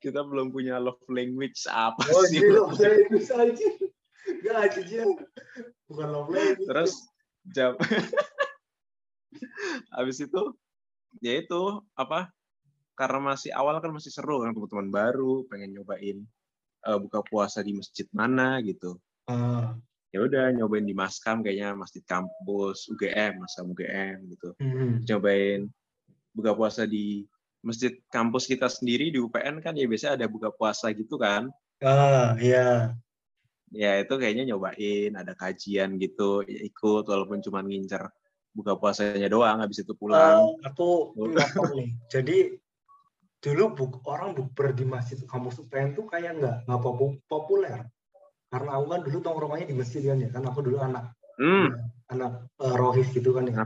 Kita 0.00 0.24
belum 0.24 0.48
punya 0.48 0.80
love 0.80 1.04
language 1.12 1.68
apa 1.68 2.00
Oh 2.10 2.24
sih 2.24 2.40
iya, 2.40 2.56
love 2.56 2.80
language 2.80 3.28
aja. 3.28 3.68
Gak 4.40 4.56
aja 4.56 4.80
dia. 4.80 5.04
Bukan 5.86 6.08
love 6.08 6.32
language. 6.32 6.64
terus 6.64 6.92
jam 7.50 7.72
habis 9.96 10.20
itu 10.20 10.42
ya 11.24 11.40
itu 11.40 11.62
apa 11.96 12.28
karena 12.94 13.32
masih 13.32 13.50
awal 13.56 13.80
kan 13.80 13.90
masih 13.90 14.12
seru 14.12 14.44
kan 14.44 14.52
teman-teman 14.52 14.92
baru 14.92 15.48
pengen 15.48 15.80
nyobain 15.80 16.20
eh, 16.84 16.98
buka 17.00 17.24
puasa 17.24 17.64
di 17.64 17.72
masjid 17.72 18.04
mana 18.12 18.60
gitu 18.60 19.00
Ah, 19.30 19.78
ya 20.10 20.26
udah 20.26 20.50
nyobain 20.50 20.82
di 20.82 20.90
maskam 20.90 21.38
kayaknya 21.38 21.78
masjid 21.78 22.02
kampus 22.02 22.90
UGM 22.90 23.38
maskam 23.38 23.70
UGM 23.70 24.26
gitu 24.34 24.58
hmm. 24.58 25.06
nyobain 25.06 25.70
buka 26.34 26.50
puasa 26.50 26.82
di 26.82 27.30
masjid 27.60 27.92
kampus 28.08 28.48
kita 28.48 28.66
sendiri 28.72 29.12
di 29.12 29.20
UPN 29.20 29.60
kan 29.60 29.76
ya 29.76 29.84
biasanya 29.84 30.16
ada 30.16 30.26
buka 30.26 30.48
puasa 30.52 30.88
gitu 30.96 31.20
kan 31.20 31.52
Ah, 31.80 32.36
iya. 32.40 32.92
ya 33.72 34.00
itu 34.02 34.14
kayaknya 34.20 34.52
nyobain 34.52 35.12
ada 35.16 35.32
kajian 35.32 35.96
gitu 35.96 36.44
ya 36.44 36.60
ikut 36.64 37.04
walaupun 37.08 37.40
cuma 37.40 37.64
ngincer 37.64 38.04
buka 38.50 38.74
puasanya 38.76 39.30
doang 39.30 39.62
habis 39.62 39.80
itu 39.80 39.94
pulang 39.94 40.42
Eh, 40.60 40.66
aku 40.68 41.14
lapor 41.30 41.70
nih. 41.78 41.94
Jadi 42.10 42.58
dulu 43.40 43.64
buk, 43.72 43.92
orang 44.10 44.34
bukber 44.36 44.74
di 44.76 44.84
masjid 44.84 45.16
kampus 45.24 45.62
UPN 45.62 45.96
tuh 45.96 46.04
kayak 46.10 46.36
nggak 46.36 46.56
nggak 46.68 46.80
popu- 46.82 47.22
populer. 47.30 47.86
Karena 48.50 48.70
aku 48.76 48.86
kan 48.90 49.00
dulu 49.06 49.18
tongkrongannya 49.22 49.70
di 49.70 49.76
masjid 49.78 50.02
kan 50.02 50.18
ya. 50.18 50.28
Kan 50.34 50.44
aku 50.44 50.60
dulu 50.66 50.82
anak 50.82 51.14
hmm 51.38 51.70
anak 52.10 52.50
eh, 52.58 52.74
rohis 52.74 53.08
gitu 53.14 53.30
kan 53.32 53.46
ya. 53.48 53.64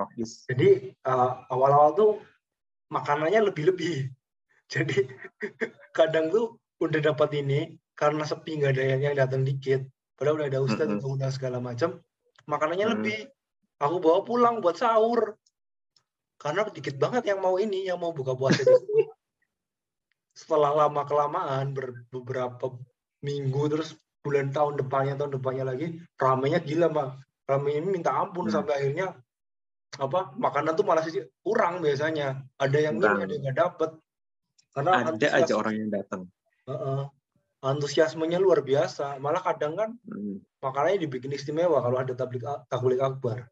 Rohis. 0.00 0.48
Jadi 0.48 0.96
eh, 0.96 1.30
awal-awal 1.52 1.92
tuh 1.94 2.10
makanannya 2.92 3.48
lebih-lebih. 3.48 4.12
Jadi 4.72 5.08
kadang 5.98 6.28
tuh 6.28 6.60
udah 6.84 7.00
dapat 7.00 7.40
ini 7.40 7.80
karena 7.96 8.28
sepi 8.28 8.60
nggak 8.60 8.72
ada 8.76 8.84
yang, 8.84 9.16
datang 9.16 9.42
dikit. 9.48 9.80
Padahal 10.12 10.44
udah 10.44 10.48
ada 10.52 10.60
ustadz 10.60 11.00
Mm-mm. 11.00 11.14
udah 11.16 11.30
segala 11.32 11.58
macam. 11.58 11.98
Makanannya 12.44 12.86
Mm. 12.86 12.92
lebih. 12.98 13.18
Aku 13.82 13.98
bawa 13.98 14.22
pulang 14.22 14.60
buat 14.62 14.76
sahur. 14.78 15.34
Karena 16.38 16.66
dikit 16.68 16.98
banget 16.98 17.26
yang 17.30 17.38
mau 17.42 17.58
ini, 17.58 17.86
yang 17.86 17.98
mau 18.02 18.10
buka 18.14 18.34
puasa 18.34 18.62
di 18.62 18.74
sini. 18.74 19.02
Setelah 20.38 20.86
lama 20.86 21.02
kelamaan 21.04 21.76
ber- 21.76 22.06
beberapa 22.08 22.72
minggu 23.22 23.62
terus 23.70 23.94
bulan 24.22 24.50
tahun 24.54 24.78
depannya 24.78 25.14
tahun 25.18 25.38
depannya 25.38 25.64
lagi 25.66 25.86
ramenya 26.14 26.62
gila 26.62 26.88
mah 26.90 27.18
rame 27.42 27.74
ini 27.74 27.86
minta 27.90 28.14
ampun 28.14 28.46
Hmm. 28.46 28.54
sampai 28.54 28.74
akhirnya 28.78 29.18
apa 29.98 30.32
makanan 30.34 30.72
tuh 30.72 30.84
malah 30.84 31.02
sih 31.02 31.12
kurang 31.40 31.80
biasanya 31.80 32.40
ada 32.56 32.78
yang 32.78 32.96
ini 32.96 33.04
ada 33.04 33.28
yang 33.28 33.42
nggak 33.42 33.58
dapet 33.58 33.90
karena 34.72 34.90
ada 34.94 35.12
antusias- 35.12 35.36
aja 35.38 35.54
orang 35.54 35.74
yang 35.76 35.90
datang 35.90 36.22
Heeh. 36.64 37.00
antusiasmenya 37.60 38.38
luar 38.38 38.60
biasa 38.60 39.18
malah 39.18 39.40
kadang 39.40 39.74
kan 39.74 39.90
Hmm. 40.02 40.40
makanannya 40.58 40.96
dibikin 40.98 41.30
istimewa 41.30 41.78
kalau 41.78 41.96
ada 41.96 42.12
tablik 42.12 42.40
tablik 42.66 42.98
akbar 42.98 43.48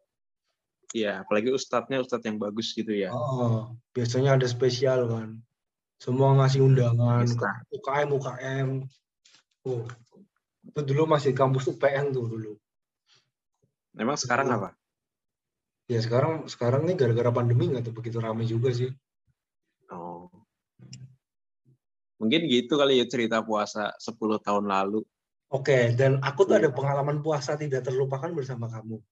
Iya, 0.91 1.23
apalagi 1.23 1.55
ustadznya 1.55 2.03
ustadz 2.03 2.27
yang 2.27 2.35
bagus 2.37 2.75
gitu 2.75 2.91
ya. 2.91 3.15
Oh, 3.15 3.71
biasanya 3.95 4.35
ada 4.35 4.43
spesial 4.45 5.07
kan 5.07 5.39
semua 6.03 6.35
ngasih 6.35 6.67
undangan 6.67 7.23
Pesta. 7.23 7.63
UKM 7.71 8.09
UKM 8.11 8.69
oh 9.67 9.87
itu 10.63 10.81
dulu 10.83 11.07
masih 11.07 11.31
kampus 11.31 11.69
UPN 11.69 12.11
tuh 12.11 12.27
dulu 12.27 12.53
Memang 13.93 14.17
sekarang 14.17 14.47
Iya. 14.47 14.57
apa? 14.57 14.69
Ya 15.91 15.99
sekarang 15.99 16.47
sekarang 16.47 16.87
nih 16.87 16.95
gara-gara 16.95 17.35
pandemi 17.35 17.67
nggak 17.67 17.91
tuh 17.91 17.95
begitu 17.99 18.23
ramai 18.23 18.47
juga 18.47 18.71
sih 18.71 18.95
Oh. 19.91 20.31
Mungkin 22.23 22.47
gitu 22.47 22.79
kali 22.79 23.03
ya 23.03 23.07
cerita 23.11 23.43
puasa 23.43 23.91
10 23.99 24.39
tahun 24.39 24.71
lalu. 24.71 25.03
Oke, 25.51 25.91
dan 25.99 26.23
aku 26.23 26.47
tuh 26.47 26.63
Iya. 26.63 26.71
ada 26.71 26.71
pengalaman 26.71 27.19
puasa 27.27 27.59
tidak 27.59 27.83
terlupakan 27.83 28.31
bersama 28.31 28.71
kamu. 28.71 29.03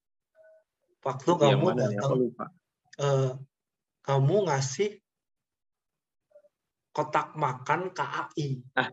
Waktu 1.03 1.31
yang 1.51 1.59
kamu 1.59 1.67
mana 1.67 1.83
datang, 1.91 2.15
lupa. 2.15 2.47
eh, 3.03 3.33
kamu 4.07 4.37
ngasih 4.47 5.03
kotak 6.95 7.35
makan 7.35 7.91
KAI. 7.91 8.63
Ah, 8.79 8.93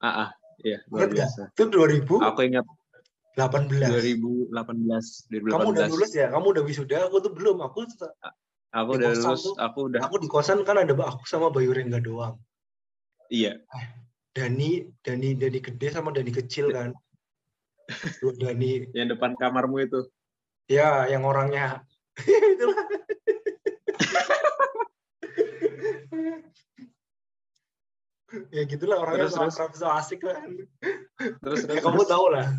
ah, 0.00 0.30
iya, 0.64 0.80
luar 0.88 1.12
Ingat 1.12 1.12
biasa. 1.12 1.42
Itu 1.52 1.64
2018. 1.68 2.24
Aku 2.24 2.40
ingat 2.40 2.64
2018, 3.38 4.50
2018. 4.50 5.54
Kamu 5.54 5.68
udah 5.70 5.86
lulus 5.86 6.10
ya? 6.12 6.26
Kamu 6.34 6.46
udah 6.50 6.62
wisuda? 6.66 7.06
Aku 7.06 7.22
tuh 7.22 7.30
belum. 7.30 7.62
Aku 7.62 7.86
Aku 8.68 8.90
udah 8.98 9.14
kosan 9.14 9.30
lulus, 9.32 9.42
tuh. 9.46 9.54
aku 9.56 9.78
udah 9.88 10.00
aku 10.04 10.16
di 10.20 10.28
kosan 10.28 10.58
kan 10.66 10.76
ada 10.76 10.92
aku 10.92 11.24
sama 11.24 11.48
Bayu 11.48 11.72
Rengga 11.72 12.02
doang. 12.02 12.36
iya. 13.30 13.62
Dani, 14.34 14.86
Dani, 15.00 15.34
Dani 15.34 15.58
gede 15.58 15.88
sama 15.90 16.12
Dani 16.12 16.30
kecil 16.30 16.70
kan. 16.70 16.92
Dua 18.20 18.32
Dani, 18.36 18.84
Yang 18.98 19.16
depan 19.16 19.34
kamarmu 19.34 19.80
itu. 19.82 20.00
ya 20.68 21.08
yang 21.08 21.24
orangnya 21.24 21.80
itulah. 22.52 22.76
ya 28.52 28.62
gitulah 28.68 29.00
orangnya 29.00 29.32
Terus, 29.32 29.34
so 29.34 29.48
terus. 29.48 29.80
so 29.80 29.88
asik 29.88 30.20
kan. 30.20 30.44
Terus 31.40 31.64
terus 31.64 31.72
Ya, 31.72 31.80
kamu 31.80 32.04
terus, 32.04 32.12
tahu 32.12 32.26
lah. 32.28 32.52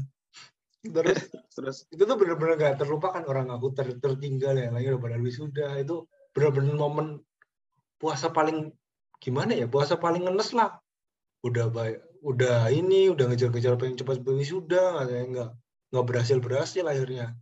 Terus 0.84 1.20
terus. 1.56 1.78
Itu 1.92 2.08
tuh 2.08 2.16
bener-bener 2.16 2.56
gak 2.56 2.80
terlupakan 2.80 3.24
orang 3.28 3.52
aku 3.52 3.76
ter- 3.76 4.00
tertinggal 4.00 4.56
ya 4.56 4.72
lagi 4.72 4.88
udah 4.92 5.02
pada 5.02 5.18
wisuda. 5.20 5.76
Itu 5.80 6.08
bener-bener 6.32 6.76
momen 6.76 7.20
puasa 8.00 8.32
paling 8.32 8.72
gimana 9.20 9.52
ya? 9.56 9.68
Puasa 9.68 10.00
paling 10.00 10.24
ngenes 10.28 10.56
lah. 10.56 10.80
Udah 11.44 11.68
baik 11.72 12.04
udah 12.20 12.68
ini 12.68 13.08
udah 13.08 13.32
ngejar-ngejar 13.32 13.80
pengen 13.80 13.96
cepat 13.96 14.20
wisuda 14.28 15.08
nggak 15.08 15.24
nggak 15.32 15.50
nggak 15.92 16.06
berhasil 16.08 16.38
berhasil 16.44 16.84
akhirnya. 16.84 17.36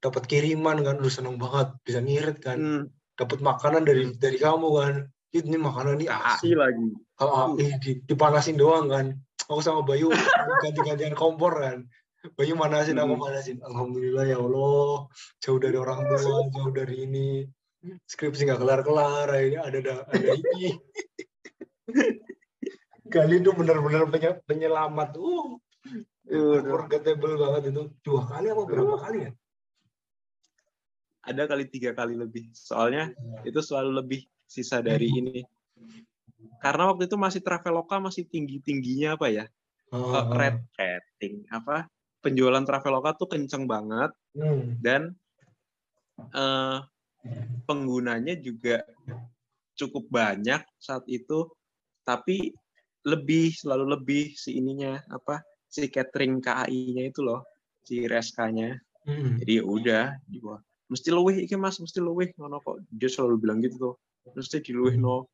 Dapat 0.00 0.28
kiriman 0.28 0.80
kan 0.80 0.96
udah 1.00 1.12
seneng 1.12 1.36
banget 1.36 1.72
bisa 1.84 2.00
ngirit 2.00 2.40
kan. 2.40 2.56
Hmm, 2.60 2.82
dapat 3.16 3.40
makanan 3.40 3.84
dari 3.84 4.12
dari 4.16 4.36
kamu 4.40 4.68
kan. 4.76 4.94
Ini 5.30 5.56
makanan 5.62 6.02
ini 6.02 6.06
KAI 6.10 6.52
lagi. 6.58 6.88
kalau 7.14 7.54
eh, 7.60 7.78
di- 7.80 8.00
dipanasin 8.04 8.56
doang 8.60 8.88
kan. 8.90 9.16
Aku 9.50 9.58
sama 9.64 9.82
Bayu 9.82 10.14
ganti-gantian 10.62 11.16
kompor 11.18 11.58
kan 11.58 11.82
Bayu 12.36 12.52
manasin 12.52 13.00
aku 13.00 13.16
Hmm. 13.16 13.24
manasin 13.24 13.58
alhamdulillah 13.64 14.28
ya 14.28 14.36
Allah 14.36 15.08
jauh 15.40 15.56
dari 15.56 15.76
orang 15.80 16.04
tua 16.04 16.20
jauh 16.20 16.68
dari 16.68 17.08
ini 17.08 17.48
skripsi 17.80 18.44
nggak 18.44 18.60
kelar-kelar 18.60 19.28
ini 19.40 19.56
ada 19.56 19.78
ada, 19.80 19.94
ada 20.04 20.28
ini 20.36 20.76
Gali 23.10 23.42
itu 23.42 23.50
benar-benar 23.50 24.06
penye- 24.06 24.38
penyelamat. 24.46 25.18
Uh, 25.18 25.58
Udah. 26.30 26.62
unforgettable 26.62 27.34
banget 27.34 27.74
itu. 27.74 27.82
Dua 28.06 28.22
kali 28.22 28.46
apa 28.54 28.62
berapa 28.62 28.96
kali 29.02 29.18
ya? 29.26 29.30
Ada 31.26 31.42
kali 31.50 31.66
tiga 31.66 31.90
kali 31.90 32.14
lebih. 32.14 32.54
Soalnya 32.54 33.10
itu 33.42 33.58
selalu 33.58 33.98
lebih 33.98 34.20
sisa 34.46 34.78
dari 34.78 35.10
ini. 35.10 35.42
Karena 36.62 36.94
waktu 36.94 37.10
itu 37.10 37.18
masih 37.18 37.42
Traveloka 37.42 37.98
masih 37.98 38.30
tinggi-tingginya 38.30 39.18
apa 39.18 39.26
ya? 39.26 39.44
Eh, 39.90 40.22
red 40.38 40.62
rating 40.78 41.50
apa? 41.50 41.90
Penjualan 42.20 42.64
Traveloka 42.64 43.16
tuh 43.16 43.28
kenceng 43.32 43.64
banget. 43.64 44.12
Hmm. 44.30 44.78
dan 44.78 45.10
eh, 46.30 46.78
penggunanya 47.66 48.38
juga 48.38 48.86
cukup 49.74 50.06
banyak 50.06 50.62
saat 50.78 51.02
itu. 51.10 51.50
Tapi 52.06 52.54
lebih 53.08 53.50
selalu 53.50 53.96
lebih 53.96 54.36
si 54.36 54.60
ininya 54.60 55.00
apa 55.08 55.40
si 55.64 55.88
catering 55.88 56.38
KAI-nya 56.44 57.08
itu 57.08 57.24
loh 57.24 57.42
si 57.80 58.04
reska-nya 58.04 58.76
Hmm. 59.00 59.40
jadi 59.40 59.52
ya 59.60 59.64
udah 59.64 60.04
bawah. 60.28 60.60
Mesti 60.92 61.08
luwih 61.08 61.36
iki 61.48 61.56
mas 61.56 61.80
mesti 61.80 62.04
luwih 62.04 62.36
ngono 62.36 62.60
kok. 62.60 62.84
Dia 62.92 63.08
selalu 63.08 63.40
bilang 63.40 63.64
gitu 63.64 63.76
tuh 63.80 63.94
mesti 64.36 64.60
diluwih 64.60 65.00
no 65.00 65.24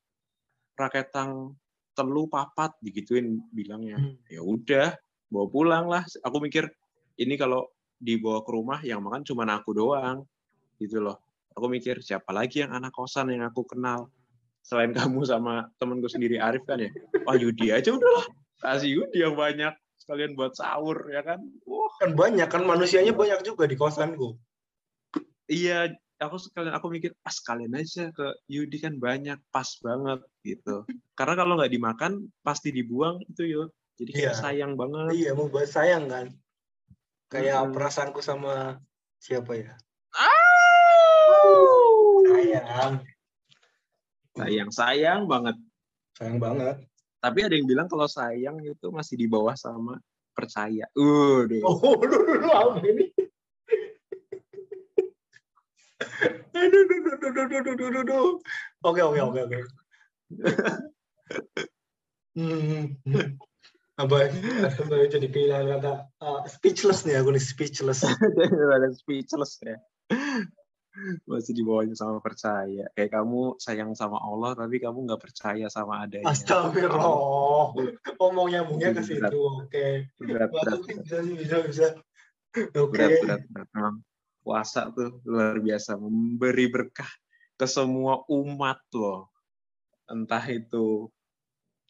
raketang 0.78 1.50
telu 1.96 2.30
papat 2.30 2.78
digituin 2.78 3.42
bilangnya. 3.50 3.98
Hmm. 3.98 4.16
ya 4.30 4.38
udah 4.44 4.94
bawa 5.30 5.46
pulang 5.50 5.84
lah. 5.90 6.02
Aku 6.22 6.38
mikir 6.38 6.68
ini 7.18 7.34
kalau 7.38 7.68
dibawa 7.96 8.44
ke 8.44 8.50
rumah 8.52 8.80
yang 8.84 9.00
makan 9.02 9.24
cuma 9.26 9.46
aku 9.48 9.74
doang. 9.76 10.24
Gitu 10.76 11.00
loh. 11.00 11.18
Aku 11.56 11.72
mikir 11.72 12.04
siapa 12.04 12.36
lagi 12.36 12.60
yang 12.60 12.76
anak 12.76 12.92
kosan 12.92 13.32
yang 13.32 13.48
aku 13.48 13.64
kenal? 13.64 14.12
Selain 14.60 14.92
kamu 14.98 15.24
sama 15.24 15.72
temenku 15.80 16.08
sendiri 16.10 16.36
Arif 16.42 16.66
kan 16.68 16.82
ya? 16.82 16.92
Wah 17.24 17.36
Yudi 17.38 17.72
aja 17.72 17.94
udahlah 17.94 18.26
kasih 18.60 18.90
Yudi 19.00 19.22
yang 19.22 19.36
banyak. 19.36 19.72
Sekalian 19.96 20.38
buat 20.38 20.54
sahur 20.54 21.08
ya 21.10 21.24
kan? 21.24 21.40
Wah. 21.66 21.90
Kan 22.02 22.12
banyak 22.12 22.48
kan 22.50 22.62
manusianya 22.62 23.16
banyak 23.16 23.40
juga 23.46 23.64
di 23.64 23.76
kosanku. 23.78 24.36
iya 25.46 25.86
aku 26.18 26.42
sekalian 26.42 26.74
aku 26.74 26.90
mikir 26.90 27.14
ah 27.22 27.30
sekalian 27.30 27.70
aja 27.78 28.10
ke 28.10 28.26
Yudi 28.50 28.82
kan 28.82 28.98
banyak 28.98 29.38
pas 29.54 29.68
banget 29.78 30.20
gitu. 30.42 30.82
Karena 31.14 31.34
kalau 31.38 31.54
nggak 31.54 31.72
dimakan 31.72 32.12
pasti 32.42 32.74
dibuang 32.74 33.22
itu 33.30 33.46
yuk 33.46 33.68
jadi 33.96 34.10
kayak 34.12 34.24
Iya. 34.30 34.32
sayang 34.36 34.72
banget 34.76 35.12
Iya, 35.12 35.30
mau 35.32 35.48
buat 35.48 35.64
sayang 35.64 36.04
kan. 36.06 36.26
Kayak 37.26 37.58
Mm-mm. 37.64 37.74
perasaanku 37.74 38.20
sama 38.20 38.78
siapa 39.18 39.56
ya? 39.56 39.72
Ah! 40.12 40.30
Sayang. 42.26 42.92
sayang 44.36 44.70
sayang 44.70 45.20
banget 45.24 45.56
Sayang 46.14 46.36
banget. 46.36 46.76
tapi 47.18 47.38
ada 47.42 47.56
yang 47.56 47.64
bilang 47.64 47.88
kalau 47.88 48.04
sayang 48.04 48.60
itu 48.60 48.86
masih 48.88 49.16
di 49.16 49.26
bawah 49.26 49.56
sama 49.56 49.96
percaya 50.32 50.84
Udah. 50.92 51.60
Oh, 51.64 51.96
aduh, 51.96 52.20
aduh, 52.20 52.52
aduh, 52.52 52.84
ini? 52.84 53.08
Aduh, 56.52 56.80
aduh, 56.84 57.00
aduh, 57.00 57.30
aduh, 57.32 57.42
aduh, 57.42 57.72
aduh, 57.72 57.86
aduh, 57.88 58.02
aduh. 58.04 58.28
Oke, 58.84 59.00
oke, 59.02 59.20
oke, 59.20 59.40
oke. 59.48 59.58
Hmm, 62.36 62.92
hmm. 63.08 63.40
Apa? 63.96 64.28
Jadi 65.08 65.26
kehilangan 65.32 65.80
kata 65.80 65.92
uh, 66.20 66.40
speechless 66.44 67.08
nih 67.08 67.20
aku 67.20 67.32
nih 67.32 67.44
speechless. 67.44 68.04
ada 68.76 68.88
speechless 68.92 69.56
ya 69.64 69.80
masih 71.28 71.52
di 71.52 71.62
bawahnya 71.62 71.92
sama 71.92 72.24
percaya 72.24 72.88
kayak 72.96 73.12
kamu 73.12 73.60
sayang 73.60 73.92
sama 73.92 74.16
Allah 74.16 74.56
tapi 74.56 74.80
kamu 74.80 75.04
nggak 75.04 75.20
percaya 75.20 75.68
sama 75.68 76.08
adanya 76.08 76.32
Astagfirullah. 76.32 77.76
Omong 78.16 78.48
nyambungnya 78.56 78.96
ke 78.96 79.02
situ. 79.04 79.36
Oke. 79.36 80.08
berat 80.16 80.48
berat 80.48 80.80
bisa 81.04 81.20
bisa 81.20 81.56
bisa. 81.68 81.86
Oke. 82.56 82.96
berat 82.96 83.12
berat 83.20 83.42
berat 83.52 83.68
memang 83.76 83.96
puasa 84.40 84.88
tuh 84.88 85.20
luar 85.28 85.60
biasa 85.60 86.00
memberi 86.00 86.66
berkah 86.72 87.10
ke 87.60 87.66
semua 87.68 88.24
umat 88.32 88.80
loh 88.96 89.28
entah 90.08 90.44
itu 90.48 91.12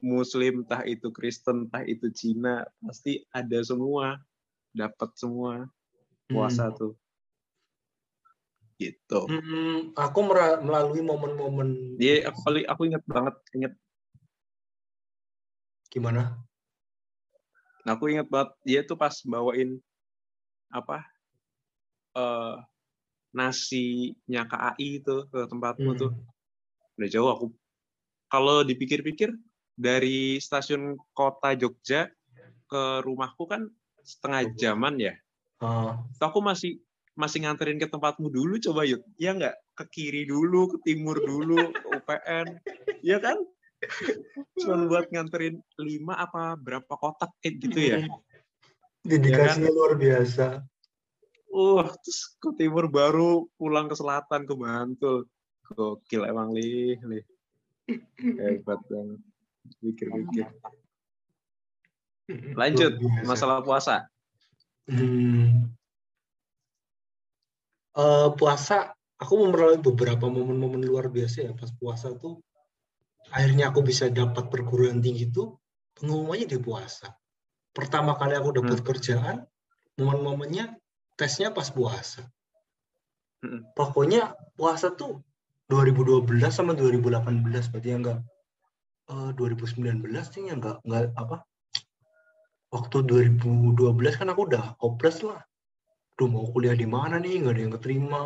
Muslim 0.04 0.64
entah 0.64 0.84
itu 0.84 1.08
Kristen 1.08 1.68
entah 1.68 1.84
itu 1.84 2.12
Cina 2.12 2.64
pasti 2.84 3.24
ada 3.32 3.58
semua. 3.64 4.20
Dapat 4.76 5.16
semua 5.16 5.64
puasa 6.28 6.68
tuh. 6.74 6.92
Gitu. 8.76 9.20
Hmm, 9.24 9.96
aku 9.96 10.20
melalui 10.60 11.00
momen-momen 11.00 11.96
dia 11.96 12.28
aku 12.28 12.38
kali 12.44 12.60
aku 12.68 12.92
ingat 12.92 13.00
banget 13.08 13.36
ingat. 13.56 13.72
Gimana? 15.88 16.36
Nah, 17.88 17.96
aku 17.96 18.12
ingat 18.12 18.28
banget 18.28 18.52
dia 18.68 18.84
tuh 18.84 19.00
pas 19.00 19.16
bawain 19.24 19.80
apa 20.68 21.00
eh 22.16 22.56
nasinya 23.32 24.42
KAI 24.48 25.00
itu 25.00 25.24
ke 25.28 25.40
tempatmu 25.48 25.92
Hmm. 25.92 26.00
tuh 26.00 26.12
udah 26.96 27.08
jauh 27.12 27.30
aku 27.32 27.46
kalau 28.32 28.64
dipikir-pikir 28.64 29.36
dari 29.76 30.40
stasiun 30.40 30.96
kota 31.12 31.52
Jogja 31.52 32.08
ke 32.66 32.82
rumahku 33.04 33.44
kan 33.44 33.68
setengah 34.02 34.48
jaman 34.56 34.96
ya. 34.96 35.14
Tuh 36.16 36.24
aku 36.26 36.40
masih 36.40 36.80
masih 37.16 37.44
nganterin 37.44 37.80
ke 37.80 37.88
tempatmu 37.88 38.28
dulu 38.28 38.56
coba 38.60 38.88
yuk 38.88 39.04
ya 39.20 39.36
nggak? 39.36 39.56
Ke 39.76 39.84
kiri 39.92 40.24
dulu 40.24 40.72
ke 40.72 40.76
timur 40.82 41.20
dulu 41.20 41.70
ke 41.70 41.86
UPN 41.92 42.46
ya 43.04 43.20
kan? 43.20 43.36
Cuma 44.60 44.88
buat 44.88 45.12
nganterin 45.12 45.60
lima 45.76 46.16
apa 46.16 46.56
berapa 46.56 46.92
kotak 46.96 47.30
kayak 47.44 47.54
gitu 47.60 47.78
ya. 47.78 47.96
Dedikasinya 49.04 49.70
luar 49.70 49.94
biasa. 50.00 50.64
uh 51.56 51.88
terus 52.04 52.36
ke 52.36 52.52
timur 52.58 52.90
baru 52.90 53.48
pulang 53.56 53.88
ke 53.88 53.96
selatan 53.96 54.44
ke 54.48 54.54
Bantul. 54.56 55.28
Gokil 55.66 56.22
emang 56.28 56.52
lih 56.52 57.00
lih. 57.04 57.24
Hebat 58.40 58.82
banget 58.86 59.20
pikir-pikir 59.82 60.46
lanjut 62.58 62.92
Luar 62.98 63.12
biasa. 63.14 63.28
masalah 63.28 63.58
puasa 63.62 63.96
Hmm. 64.86 65.74
Eh, 67.96 68.28
puasa, 68.38 68.94
aku 69.18 69.32
memerolehi 69.34 69.82
beberapa 69.82 70.30
momen-momen 70.30 70.84
luar 70.84 71.10
biasa 71.10 71.50
ya 71.50 71.52
pas 71.58 71.74
puasa 71.74 72.14
tuh. 72.14 72.38
Akhirnya 73.34 73.74
aku 73.74 73.82
bisa 73.82 74.06
dapat 74.12 74.46
perguruan 74.46 75.02
tinggi 75.02 75.26
tuh 75.32 75.58
pengumumannya 75.98 76.46
di 76.46 76.58
puasa. 76.62 77.10
Pertama 77.74 78.14
kali 78.14 78.38
aku 78.38 78.62
dapat 78.62 78.78
Hmm. 78.78 78.86
kerjaan, 78.86 79.36
momen-momennya 79.98 80.78
tesnya 81.18 81.50
pas 81.50 81.66
puasa. 81.72 82.28
Hmm. 83.42 83.66
Pokoknya 83.74 84.38
puasa 84.54 84.94
tuh 84.94 85.24
2012 85.66 86.54
sama 86.54 86.78
2018 86.78 87.66
berarti 87.74 87.90
ya 87.90 87.96
enggak 87.98 88.18
eh 89.06 89.30
2019 89.38 90.02
sih 90.32 90.50
ya 90.50 90.54
enggak 90.58 90.82
enggak 90.82 91.14
apa 91.14 91.46
waktu 92.74 92.96
2012 93.06 94.18
kan 94.18 94.28
aku 94.30 94.50
udah 94.50 94.74
hopeless 94.82 95.22
lah. 95.22 95.40
Duh 96.16 96.28
mau 96.28 96.48
kuliah 96.50 96.74
di 96.74 96.84
mana 96.88 97.16
nih? 97.16 97.40
Nggak 97.40 97.54
ada 97.54 97.62
yang 97.62 97.74
keterima. 97.78 98.22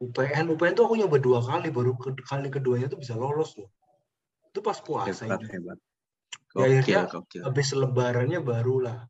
UPN, 0.00 0.56
UPN 0.56 0.72
tuh 0.72 0.84
aku 0.88 0.96
nyoba 0.96 1.20
dua 1.20 1.40
kali, 1.44 1.68
baru 1.68 1.92
ke- 1.96 2.24
kali 2.24 2.48
keduanya 2.48 2.88
tuh 2.88 2.96
bisa 2.96 3.12
lolos 3.14 3.52
loh. 3.60 3.68
Itu 4.48 4.64
pas 4.64 4.80
puasa. 4.80 5.28
hebat 5.28 5.44
itu. 5.44 5.52
hebat 5.52 5.78
Ya, 6.50 6.66
akhirnya 6.66 7.06
gokil 7.06 7.40
Habis 7.46 7.68
lebarannya 7.76 8.40
barulah. 8.42 9.06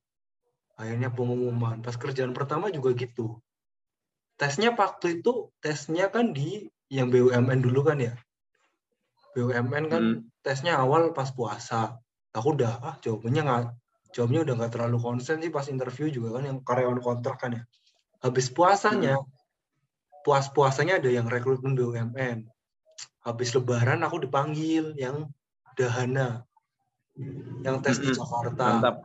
Akhirnya 0.76 1.08
pengumuman. 1.14 1.80
Pas 1.80 1.94
kerjaan 1.96 2.34
pertama 2.36 2.68
juga 2.68 2.92
gitu. 2.92 3.38
Tesnya 4.36 4.74
waktu 4.74 5.22
itu, 5.22 5.48
tesnya 5.62 6.10
kan 6.10 6.36
di 6.36 6.68
yang 6.90 7.08
BUMN 7.08 7.64
dulu 7.64 7.86
kan 7.86 8.02
ya. 8.02 8.12
BUMN 9.38 9.84
kan 9.88 10.02
Hmm. 10.02 10.29
Tesnya 10.40 10.80
awal 10.80 11.12
pas 11.12 11.28
puasa. 11.32 12.00
Aku 12.30 12.54
udah, 12.54 12.78
ah 12.80 12.94
jawabannya 13.02 13.42
nggak, 13.42 13.64
jawabnya 14.14 14.40
udah 14.46 14.54
nggak 14.62 14.72
terlalu 14.72 14.98
konsen 15.02 15.42
sih 15.42 15.50
pas 15.50 15.66
interview 15.66 16.06
juga 16.10 16.38
kan 16.38 16.44
yang 16.46 16.58
karyawan 16.62 17.02
kontrak 17.02 17.36
kan 17.42 17.58
ya. 17.58 17.62
Habis 18.22 18.52
puasanya, 18.52 19.18
puas-puasanya 20.22 21.00
ada 21.00 21.10
yang 21.10 21.26
rekrutmen 21.26 21.74
BUMN. 21.74 22.46
Habis 23.24 23.56
lebaran 23.56 24.04
aku 24.04 24.22
dipanggil 24.24 24.92
yang 24.96 25.32
dahana. 25.74 26.44
Yang 27.64 27.76
tes 27.84 27.96
di 27.98 28.08
Mm-mm. 28.12 28.18
Jakarta. 28.20 28.64
mantap. 28.78 28.96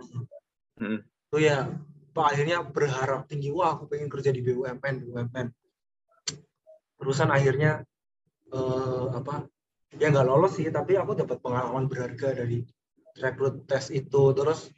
Tuh 1.31 1.41
ya, 1.41 1.67
Pak 2.15 2.25
akhirnya 2.31 2.63
berharap 2.63 3.27
tinggi, 3.27 3.51
wah 3.51 3.75
aku 3.75 3.91
pengen 3.91 4.07
kerja 4.07 4.31
di 4.31 4.39
BUMN, 4.43 4.95
BUMN. 5.03 5.47
Terusan 6.99 7.31
akhirnya 7.31 7.83
eh, 8.51 9.05
apa? 9.15 9.47
Ya 9.93 10.09
nggak 10.09 10.27
lolos 10.27 10.57
sih, 10.57 10.67
tapi 10.73 10.97
aku 10.97 11.13
dapat 11.13 11.37
pengalaman 11.39 11.85
berharga 11.85 12.33
dari 12.33 12.65
rekrut 13.21 13.69
tes 13.69 13.93
itu. 13.93 14.33
Terus 14.33 14.73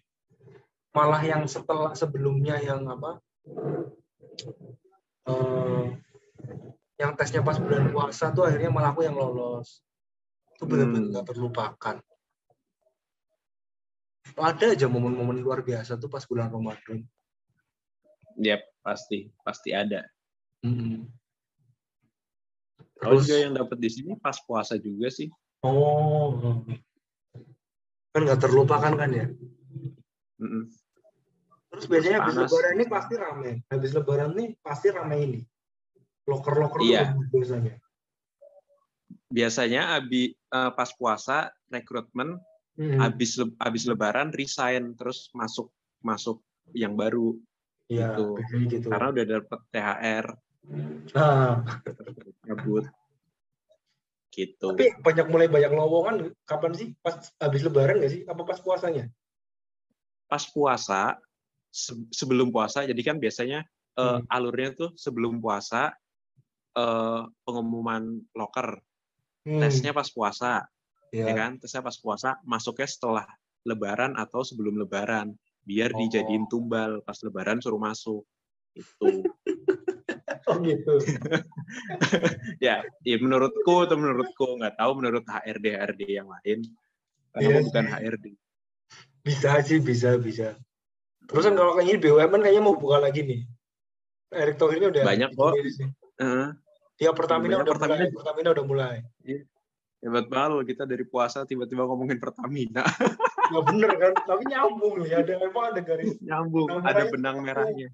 malah 0.91 1.23
yang 1.23 1.47
setelah 1.47 1.95
sebelumnya 1.95 2.59
yang 2.59 2.83
apa? 2.85 3.21
eh, 5.27 5.85
yang 6.97 7.11
tesnya 7.19 7.43
pas 7.43 7.59
bulan 7.59 7.91
puasa 7.91 8.31
tuh 8.31 8.47
akhirnya 8.47 8.71
malah 8.71 8.91
aku 8.95 9.03
yang 9.03 9.15
lolos. 9.15 9.83
Itu 10.55 10.65
benar-benar 10.65 11.03
Hmm. 11.03 11.11
nggak 11.13 11.25
terlupakan. 11.29 11.95
Ada 14.37 14.75
aja 14.75 14.87
momen-momen 14.91 15.39
luar 15.39 15.63
biasa 15.63 15.95
tuh 15.97 16.11
pas 16.11 16.21
bulan 16.27 16.51
Ramadan. 16.51 17.01
Yep, 18.37 18.61
pasti, 18.85 19.33
pasti 19.41 19.73
ada. 19.73 20.05
Mm-mm. 20.61 21.09
Kalau 21.09 21.26
Terus, 22.97 23.23
juga 23.29 23.35
yang 23.37 23.53
dapat 23.53 23.77
di 23.77 23.89
sini 23.93 24.11
pas 24.17 24.37
puasa 24.41 24.73
juga 24.77 25.07
sih. 25.13 25.29
oh, 25.65 26.61
kan 28.13 28.21
nggak 28.25 28.41
terlupakan 28.41 28.93
kan 28.97 29.09
ya. 29.13 29.27
Mm-mm. 30.41 30.65
Terus 31.69 31.85
biasanya 31.85 32.19
habis 32.25 32.35
lebaran 32.41 32.71
ini 32.73 32.85
pasti 32.89 33.13
rame. 33.17 33.51
Habis 33.69 33.91
lebaran 33.93 34.31
nih 34.33 34.47
pasti 34.61 34.87
rame 34.89 35.15
ini. 35.21 35.39
Loker-loker 36.25 36.79
Iya. 36.81 37.13
biasanya. 37.29 37.73
Biasanya 39.27 39.81
abi 39.99 40.33
eh, 40.33 40.71
pas 40.73 40.89
puasa 40.97 41.51
rekrutmen, 41.69 42.39
Mm-mm. 42.79 42.97
habis 42.97 43.37
le- 43.37 43.57
habis 43.61 43.83
lebaran 43.85 44.33
resign 44.33 44.97
terus 44.97 45.29
masuk 45.37 45.69
masuk 46.01 46.41
yang 46.73 46.97
baru 46.97 47.37
Iya, 47.87 48.19
gitu. 48.19 48.35
gitu. 48.67 48.87
karena 48.91 49.07
udah 49.15 49.25
dapet 49.25 49.59
THR 49.71 50.25
Nah, 51.15 51.63
cabut 52.43 52.85
gitu. 54.35 54.69
tapi 54.69 54.93
banyak 55.01 55.27
mulai 55.33 55.47
banyak 55.49 55.71
lowongan 55.73 56.15
kapan 56.45 56.71
sih? 56.77 56.87
Pas 57.01 57.17
habis 57.41 57.65
lebaran 57.65 57.97
nggak 57.97 58.11
sih? 58.13 58.21
Apa 58.27 58.45
pas 58.45 58.59
puasanya? 58.61 59.09
Pas 60.29 60.43
puasa 60.45 61.17
se- 61.71 61.97
sebelum 62.13 62.51
puasa 62.53 62.85
jadi 62.85 63.01
kan 63.01 63.17
biasanya 63.17 63.65
Hmm. 63.97 64.21
alurnya 64.29 64.77
tuh 64.77 64.89
sebelum 64.93 65.41
puasa 65.41 65.89
eh, 66.77 67.21
pengumuman 67.41 68.21
loker 68.37 68.77
Hmm, 69.41 69.63
tesnya 69.63 69.89
pas 69.89 70.05
puasa 70.11 70.67
iya. 71.09 71.31
ya 71.31 71.33
kan 71.33 71.57
tesnya 71.57 71.81
pas 71.81 71.97
puasa 71.97 72.37
masuknya 72.45 72.85
setelah 72.85 73.25
lebaran 73.65 74.13
atau 74.19 74.43
sebelum 74.45 74.77
lebaran 74.77 75.33
biar 75.65 75.95
Oh. 75.95 75.97
dijadiin 75.97 76.45
tumbal 76.45 77.01
pas 77.01 77.17
lebaran 77.25 77.57
suruh 77.57 77.81
masuk 77.81 78.21
itu 78.77 79.07
Oh 80.47 80.57
gitu. 80.63 80.95
ya 82.65 82.79
ya 83.03 83.15
menurutku 83.19 83.83
atau 83.83 83.99
menurutku 83.99 84.55
nggak 84.55 84.79
tahu 84.79 84.91
menurut 85.03 85.27
HRD 85.27 85.75
HRD 85.75 86.01
yang 86.07 86.31
lain 86.31 86.63
karena 87.35 87.59
aku 87.59 87.67
bukan. 87.67 87.85
HRD 87.85 88.25
Bisa 89.27 89.59
sih, 89.59 89.83
bisa, 89.83 90.15
bisa. 90.15 90.55
Terus 91.27 91.43
kan 91.43 91.55
kalau 91.59 91.75
kayaknya 91.75 91.99
BUMN 91.99 92.39
kayaknya 92.39 92.63
mau 92.63 92.79
buka 92.79 93.03
lagi 93.03 93.27
nih. 93.27 93.41
Erick 94.31 94.55
Thohir 94.55 94.79
ini 94.79 94.87
udah 94.87 95.03
Banyak 95.03 95.31
kok. 95.35 95.51
Heeh. 96.23 96.47
Tiap 96.97 97.13
Pertamina 97.13 97.59
udah 97.59 97.73
Pertamina 97.75 98.07
mulai. 98.07 98.15
Pertamina 98.15 98.49
udah 98.55 98.65
mulai. 98.65 98.97
hebat 99.97 100.29
banget 100.29 100.49
loh 100.53 100.61
kita 100.61 100.83
dari 100.85 101.03
puasa 101.09 101.41
tiba-tiba 101.43 101.81
ngomongin 101.89 102.21
Pertamina 102.21 102.85
Nggak 103.49 103.63
bener 103.65 103.91
kan? 103.97 104.13
Tapi 104.29 104.43
nyambung 104.45 104.93
loh 105.01 105.07
ya. 105.09 105.25
Ada 105.25 105.33
emang 105.41 105.65
ada 105.73 105.81
garis. 105.81 106.15
nyambung 106.21 106.67
ada 106.85 107.03
benang 107.11 107.37
merahnya 107.43 107.89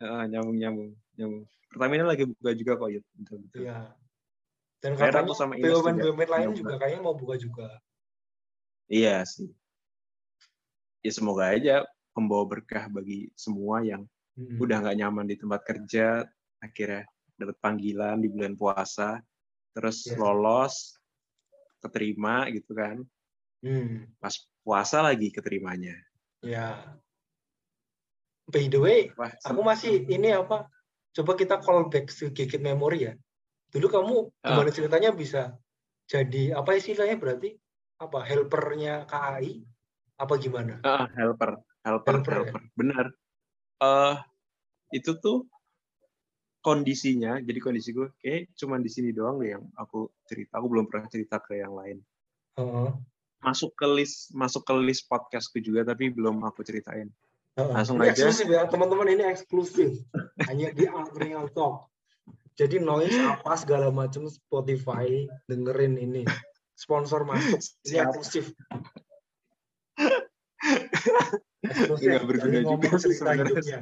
Heeh, 0.00 0.22
nyambung 0.32 0.56
nyambung 0.58 0.90
nyambung 1.16 1.44
Pertamina 1.68 2.06
lagi 2.06 2.22
buka 2.22 2.54
juga 2.54 2.72
kok 2.78 2.86
Yud. 2.86 3.04
Betul, 3.18 3.38
betul. 3.50 3.60
Iya. 3.66 3.78
Dan 4.78 4.90
katanya 4.94 5.26
juga. 5.26 6.02
BUMN 6.06 6.28
lain 6.30 6.46
Nyoba. 6.46 6.58
juga 6.60 6.74
kayaknya 6.78 7.00
mau 7.02 7.16
buka 7.16 7.34
juga. 7.34 7.68
iya 8.84 9.24
sih 9.24 9.48
ya 11.00 11.08
semoga 11.08 11.50
aja 11.50 11.88
membawa 12.12 12.44
berkah 12.46 12.84
bagi 12.88 13.32
semua 13.34 13.80
yang 13.80 14.04
Hmm. 14.34 14.58
udah 14.58 14.82
nggak 14.82 14.98
nyaman 14.98 15.24
di 15.24 15.38
tempat 15.38 15.62
kerja 15.62 16.26
akhirnya 16.58 17.06
dapat 17.38 17.54
panggilan 17.62 18.18
di 18.18 18.26
bulan 18.28 18.58
puasa 18.58 19.22
terus 19.72 20.04
Iya. 20.04 20.18
lolos 20.18 20.98
keterima 21.78 22.50
gitu 22.50 22.74
kan 22.74 23.00
Hmm. 23.62 24.10
pas 24.18 24.34
puasa 24.60 25.00
lagi 25.00 25.30
keterimanya 25.30 25.96
Ya. 26.44 26.92
By 28.44 28.68
the 28.68 28.76
way, 28.76 29.08
wah 29.16 29.32
aku 29.40 29.64
masih 29.64 30.04
ini 30.04 30.28
apa? 30.28 30.68
Coba 31.14 31.38
kita 31.38 31.62
call 31.62 31.86
back 31.88 32.10
sedikit 32.10 32.58
memori 32.58 33.06
ya. 33.06 33.14
Dulu 33.70 33.86
kamu 33.86 34.14
Ah. 34.42 34.50
gimana 34.50 34.70
ceritanya 34.74 35.10
bisa 35.14 35.54
jadi 36.10 36.58
apa 36.58 36.74
istilahnya 36.74 37.16
berarti 37.16 37.54
apa 38.02 38.26
helpernya 38.26 39.06
KAI 39.06 39.62
apa 40.18 40.34
gimana? 40.42 40.82
Ah, 40.82 41.06
helper, 41.14 41.54
helper, 41.86 42.10
Helper, 42.18 42.32
ya? 42.34 42.38
helper. 42.42 42.62
Benar. 42.74 43.06
Eh 43.82 44.16
itu 44.94 45.14
tuh 45.18 45.46
kondisinya, 46.64 47.38
jadi 47.44 47.60
kondisi 47.60 47.92
gue 47.92 48.08
kayak 48.24 48.56
cuman 48.56 48.80
di 48.80 48.88
sini 48.90 49.12
doang 49.12 49.36
deh 49.38 49.54
yang 49.54 49.64
aku 49.76 50.08
cerita. 50.24 50.58
Aku 50.58 50.66
belum 50.72 50.88
pernah 50.90 51.06
cerita 51.12 51.36
ke 51.38 51.60
yang 51.60 51.76
lain. 51.76 52.00
Heeh. 52.58 52.90
Masuk 53.44 53.76
ke 53.76 53.84
list, 53.84 54.32
masuk 54.32 54.64
ke 54.64 54.72
list 54.80 55.04
podcastku 55.04 55.60
juga, 55.60 55.84
tapi 55.84 56.08
belum 56.08 56.40
aku 56.48 56.64
ceritain. 56.64 57.12
Langsung 57.54 58.02
Ini 58.02 58.10
aja. 58.10 58.26
eksklusif 58.26 58.46
ya 58.50 58.66
teman-teman 58.66 59.08
ini 59.14 59.22
eksklusif 59.30 59.90
hanya 60.50 60.74
di 60.74 60.90
Angkringan 60.90 61.54
Talk. 61.54 61.86
Jadi 62.58 62.82
noise 62.82 63.14
apa 63.22 63.54
segala 63.54 63.94
macam 63.94 64.26
Spotify 64.26 65.26
dengerin 65.46 65.94
ini 65.98 66.26
sponsor 66.74 67.22
masuk 67.22 67.62
ini 67.86 68.02
eksklusif. 68.02 68.50
eksklusif. 71.62 72.06
Nggak 72.10 72.26
berguna 72.26 72.58
juga 72.58 72.66
ngomong 72.66 72.98
sih 72.98 73.14
cerita 73.14 73.30
sebenarnya. 73.38 73.46
hidupnya. 73.46 73.80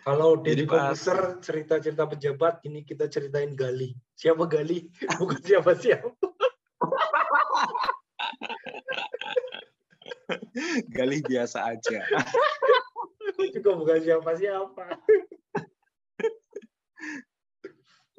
Kalau 0.00 0.40
Deddy 0.40 0.64
Komposer 0.64 1.42
cerita-cerita 1.44 2.08
pejabat, 2.08 2.64
ini 2.64 2.86
kita 2.86 3.10
ceritain 3.10 3.52
Gali. 3.52 3.92
Siapa 4.16 4.48
Gali? 4.48 4.88
Bukan 5.20 5.40
siapa-siapa. 5.44 6.29
Galih 10.90 11.20
biasa 11.24 11.64
aja. 11.76 12.00
Juga 13.54 13.72
bukan 13.72 13.98
siapa-siapa. 14.02 14.84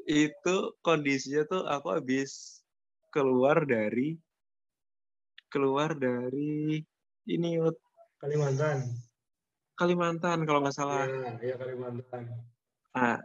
itu 0.01 0.55
kondisinya 0.81 1.45
tuh 1.45 1.63
aku 1.69 1.93
habis 1.93 2.61
keluar 3.13 3.63
dari 3.63 4.17
keluar 5.51 5.93
dari 5.93 6.81
ini 7.29 7.49
Kalimantan. 8.17 8.91
Kalimantan 9.77 10.45
kalau 10.45 10.61
nggak 10.65 10.75
salah. 10.75 11.05
Iya, 11.05 11.31
iya 11.41 11.55
Kalimantan. 11.57 12.21
Nah, 12.91 13.17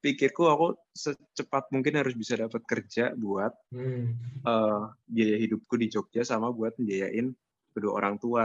pikirku 0.00 0.48
aku 0.48 0.76
secepat 0.92 1.68
mungkin 1.72 2.00
harus 2.00 2.16
bisa 2.16 2.36
dapat 2.36 2.64
kerja 2.64 3.12
buat 3.16 3.52
Hmm. 3.70 4.16
eh, 4.40 4.82
biaya 5.04 5.36
hidupku 5.36 5.76
di 5.76 5.92
Jogja 5.92 6.24
sama 6.24 6.48
buat 6.48 6.72
biayain 6.80 7.32
kedua 7.80 7.96
orang 7.96 8.20
tua. 8.20 8.44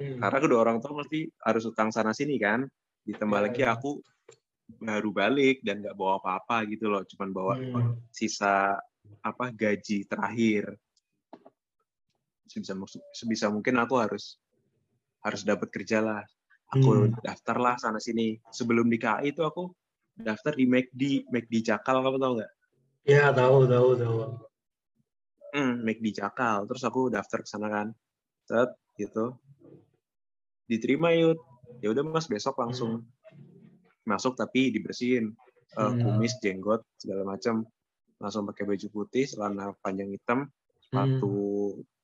Hmm. 0.00 0.16
Karena 0.16 0.38
kedua 0.40 0.58
orang 0.64 0.80
tua 0.80 1.04
pasti 1.04 1.28
harus 1.44 1.64
utang 1.68 1.92
sana 1.92 2.16
sini 2.16 2.40
kan. 2.40 2.64
Ditambah 3.04 3.38
Iya, 3.38 3.44
lagi 3.52 3.62
iya. 3.62 3.76
aku 3.76 4.00
baru 4.80 5.12
balik 5.12 5.60
dan 5.60 5.84
nggak 5.84 5.92
bawa 5.92 6.16
apa-apa 6.16 6.64
gitu 6.72 6.88
loh, 6.88 7.04
cuman 7.04 7.28
bawa 7.30 7.54
Hmm. 7.60 8.00
sisa 8.08 8.80
apa 9.20 9.52
gaji 9.52 10.08
terakhir. 10.08 10.72
Sebisa 12.48 12.72
sebisa 13.12 13.46
mungkin 13.52 13.76
aku 13.80 14.00
harus 14.00 14.40
harus 15.22 15.44
dapat 15.44 15.68
kerja 15.70 16.00
lah. 16.00 16.24
Aku 16.72 17.06
Hmm. 17.06 17.12
daftar 17.20 17.56
lah 17.60 17.76
sana 17.76 18.00
sini. 18.00 18.40
Sebelum 18.48 18.88
di 18.88 18.96
KAI 18.96 19.30
itu 19.36 19.44
aku 19.44 19.68
daftar 20.16 20.56
di 20.56 20.64
McD, 20.64 21.28
McD 21.28 21.68
Cakal 21.68 22.00
kamu 22.00 22.16
tahu 22.16 22.32
nggak? 22.40 22.52
Ya 23.04 23.28
tahu 23.28 23.68
tahu 23.68 23.88
tahu. 24.00 24.18
Hmm, 25.52 25.84
McD 25.84 26.16
Cakal. 26.16 26.64
Terus 26.64 26.82
aku 26.84 27.12
daftar 27.12 27.44
ke 27.44 27.48
sana 27.48 27.68
kan. 27.68 27.88
Set 28.46 28.70
gitu. 28.98 29.36
Diterima 30.66 31.12
yuk. 31.14 31.38
Ya 31.82 31.90
udah 31.90 32.04
Mas 32.06 32.30
besok 32.30 32.58
langsung 32.62 33.02
masuk 34.06 34.34
tapi 34.38 34.70
dibersihin 34.74 35.34
Eh, 35.72 35.88
Hmm. 35.88 35.96
kumis, 36.04 36.36
jenggot, 36.36 36.84
segala 37.00 37.24
macam. 37.24 37.64
Langsung 38.20 38.44
pakai 38.44 38.68
baju 38.68 38.86
putih, 38.92 39.24
celana 39.24 39.72
panjang 39.80 40.12
hitam, 40.12 40.44
sepatu 40.84 41.32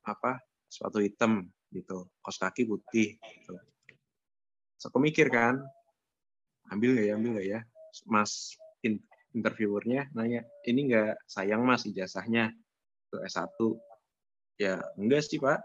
apa? 0.09 0.41
Sepatu 0.73 1.05
hitam 1.05 1.45
gitu. 1.69 2.09
Kos 2.25 2.41
kaki 2.41 2.65
putih 2.65 3.21
gitu. 3.21 3.61
Terus 4.73 4.85
aku 4.89 4.97
mikir 5.05 5.29
kan, 5.29 5.61
ambil 6.73 6.97
nggak 6.97 7.07
ya, 7.13 7.15
ambil 7.21 7.31
nggak 7.37 7.49
ya? 7.53 7.61
Mas 8.09 8.57
in- 8.81 9.05
interviewernya 9.37 10.09
nanya, 10.17 10.49
ini 10.65 10.89
nggak 10.89 11.29
sayang 11.29 11.61
mas 11.61 11.85
ijazahnya 11.85 12.57
ke 13.13 13.21
S1? 13.29 13.53
Ya 14.57 14.81
enggak 14.97 15.29
sih 15.29 15.37
pak, 15.37 15.61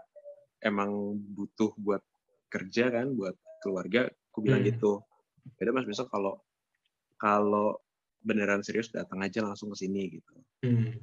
emang 0.64 1.20
butuh 1.36 1.76
buat 1.76 2.00
kerja 2.48 2.88
kan, 2.88 3.12
buat 3.12 3.36
keluarga. 3.60 4.08
Aku 4.32 4.40
bilang 4.40 4.64
Hmm. 4.64 4.70
gitu. 4.72 4.92
Beda 5.60 5.70
mas 5.76 5.84
besok 5.84 6.08
kalau 6.08 6.40
kalau 7.20 7.76
beneran 8.24 8.64
serius 8.64 8.88
datang 8.88 9.20
aja 9.20 9.44
langsung 9.44 9.68
ke 9.76 9.76
sini 9.84 10.02
gitu. 10.18 10.32
Hmm. 10.64 10.96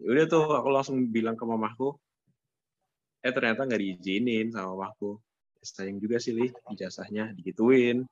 Ya 0.00 0.08
udah 0.16 0.26
tuh 0.30 0.44
aku 0.56 0.68
langsung 0.72 0.96
bilang 1.12 1.36
ke 1.36 1.44
mamahku, 1.44 1.98
eh 3.20 3.32
ternyata 3.34 3.68
nggak 3.68 3.80
diizinin 3.82 4.46
sama 4.54 4.72
mamahku. 4.72 5.20
Ya, 5.60 5.64
Sayang 5.68 6.00
juga 6.00 6.16
sih 6.16 6.32
Li, 6.32 6.48
ijazahnya 6.72 7.36
digituin. 7.36 8.06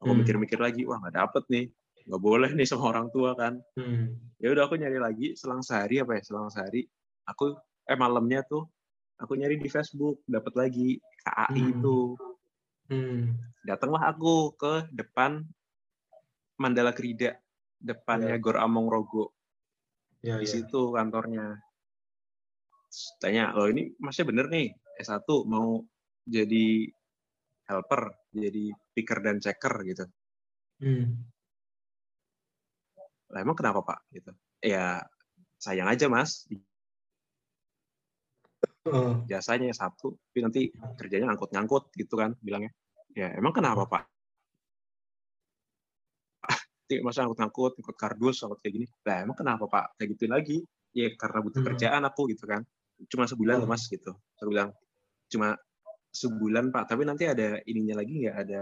Aku 0.00 0.14
Hmm. 0.14 0.22
mikir-mikir 0.22 0.56
lagi, 0.62 0.86
wah 0.88 0.96
nggak 1.02 1.16
dapet 1.20 1.44
nih, 1.52 1.64
nggak 2.06 2.22
boleh 2.22 2.50
nih 2.54 2.64
sama 2.70 2.94
orang 2.94 3.10
tua 3.12 3.34
kan. 3.34 3.58
Hmm. 3.76 4.14
Ya 4.38 4.54
udah 4.54 4.70
aku 4.70 4.78
nyari 4.78 4.98
lagi, 5.02 5.26
selang 5.34 5.60
sehari 5.60 5.98
apa 6.00 6.16
ya, 6.16 6.22
selang 6.22 6.48
sehari, 6.48 6.86
aku 7.26 7.58
eh 7.90 7.98
malamnya 7.98 8.46
tuh 8.46 8.70
aku 9.18 9.32
nyari 9.34 9.58
di 9.58 9.68
Facebook 9.68 10.22
dapat 10.24 10.54
lagi. 10.54 10.98
KAI 11.26 11.54
Hmm. 11.58 11.72
itu. 11.74 11.98
Hmm. 12.88 13.36
datanglah 13.68 14.08
aku 14.08 14.56
ke 14.56 14.88
depan 14.96 15.44
Mandala 16.56 16.96
Krida 16.96 17.36
depannya 17.76 18.40
Gor 18.40 18.56
Among 18.56 18.88
Rogo. 18.88 19.36
Ya, 20.24 20.40
di 20.40 20.48
ya. 20.48 20.56
situ 20.56 20.96
kantornya. 20.96 21.60
Terus 22.88 23.04
tanya 23.20 23.52
lo 23.52 23.68
ini 23.68 23.92
masnya 24.00 24.24
bener 24.24 24.48
nih 24.48 24.72
S1 25.04 25.28
mau 25.44 25.84
jadi 26.24 26.88
helper 27.68 28.08
jadi 28.32 28.72
picker 28.96 29.18
dan 29.20 29.36
checker 29.36 29.74
gitu. 29.84 30.04
Hmm. 30.80 31.28
lah 33.28 33.44
emang 33.44 33.52
kenapa 33.52 33.84
pak? 33.84 34.00
Gitu. 34.08 34.32
Ya 34.64 35.04
sayang 35.60 35.92
aja 35.92 36.08
mas 36.08 36.48
Heeh. 38.90 39.12
jasanya 39.28 39.70
satu 39.72 40.16
tapi 40.30 40.38
nanti 40.40 40.60
kerjanya 40.96 41.32
ngangkut-ngangkut 41.32 41.92
gitu 41.94 42.14
kan 42.16 42.34
bilangnya. 42.40 42.72
Ya 43.12 43.32
emang 43.34 43.52
kenapa 43.52 43.84
pak? 43.88 44.02
Masa 47.04 47.24
ngangkut-ngangkut 47.24 47.72
ngikut 47.78 47.96
kardus 47.96 48.40
ngangkut 48.40 48.60
kayak 48.64 48.74
gini. 48.80 48.86
Lah 49.04 49.16
emang 49.24 49.36
kenapa 49.36 49.64
pak? 49.68 49.84
Kayak 49.96 50.08
gituin 50.16 50.32
lagi. 50.32 50.58
Ya 50.96 51.12
karena 51.14 51.38
butuh 51.44 51.60
Hmm. 51.60 51.68
kerjaan 51.72 52.02
aku 52.08 52.22
gitu 52.32 52.44
kan. 52.48 52.64
Cuma 53.12 53.28
sebulan 53.28 53.62
Oh. 53.62 53.68
mas 53.68 53.84
gitu. 53.86 54.16
Aku 54.40 54.48
bilang 54.50 54.72
cuma 55.28 55.54
sebulan 56.10 56.72
pak. 56.72 56.88
Tapi 56.88 57.04
nanti 57.04 57.28
ada 57.28 57.60
ininya 57.68 58.00
lagi 58.00 58.24
nggak? 58.24 58.36
Ada 58.40 58.60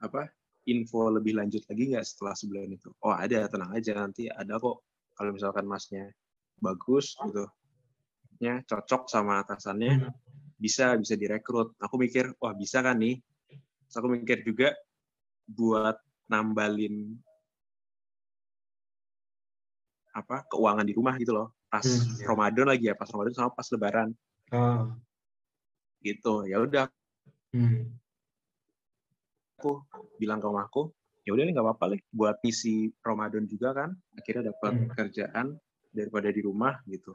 apa 0.00 0.28
info 0.68 1.08
lebih 1.08 1.32
lanjut 1.40 1.64
lagi 1.64 1.96
nggak 1.96 2.04
setelah 2.04 2.36
sebulan 2.36 2.68
itu? 2.70 2.92
Oh 3.00 3.16
ada. 3.16 3.48
Tenang 3.48 3.72
aja. 3.72 3.92
Nanti 3.96 4.28
ada 4.28 4.60
kok. 4.60 4.84
Kalau 5.16 5.30
misalkan 5.32 5.64
masnya 5.64 6.08
bagus 6.60 7.16
gitu 7.16 7.44
ya 8.40 8.64
cocok 8.64 9.06
sama 9.06 9.44
atasannya 9.44 9.92
Hmm. 10.00 10.12
bisa 10.56 10.96
bisa 10.96 11.14
direkrut 11.16 11.76
aku 11.76 11.94
mikir 12.00 12.32
wah 12.40 12.56
bisa 12.56 12.80
kan 12.80 12.96
nih 12.96 13.20
Terus 13.90 13.96
aku 14.00 14.08
mikir 14.12 14.46
juga 14.46 14.70
buat 15.50 15.98
nambalin 16.30 17.18
apa 20.10 20.42
keuangan 20.50 20.86
di 20.86 20.94
rumah 20.94 21.14
gitu 21.18 21.32
loh 21.34 21.48
pas 21.70 21.86
Hmm, 21.86 22.18
iya. 22.18 22.26
Ramadan 22.26 22.66
lagi 22.66 22.84
ya 22.90 22.94
pas 22.98 23.06
Ramadan 23.10 23.34
sama 23.34 23.50
pas 23.54 23.66
Lebaran 23.70 24.08
Ah. 24.50 24.90
gitu 26.02 26.48
ya 26.48 26.58
udah 26.64 26.86
Hmm. 27.50 27.98
aku 29.58 29.82
bilang 30.18 30.38
ke 30.38 30.46
mamaku 30.46 30.90
ya 31.26 31.34
udah 31.34 31.44
nih 31.46 31.52
nggak 31.54 31.66
apa-apa 31.66 31.84
nih 31.94 32.00
buat 32.10 32.36
misi 32.42 32.90
Ramadan 33.02 33.44
juga 33.46 33.74
kan 33.74 33.90
akhirnya 34.14 34.50
dapat 34.54 34.72
Hmm. 34.74 34.88
kerjaan 34.94 35.46
daripada 35.90 36.30
di 36.30 36.40
rumah 36.42 36.78
gitu 36.86 37.14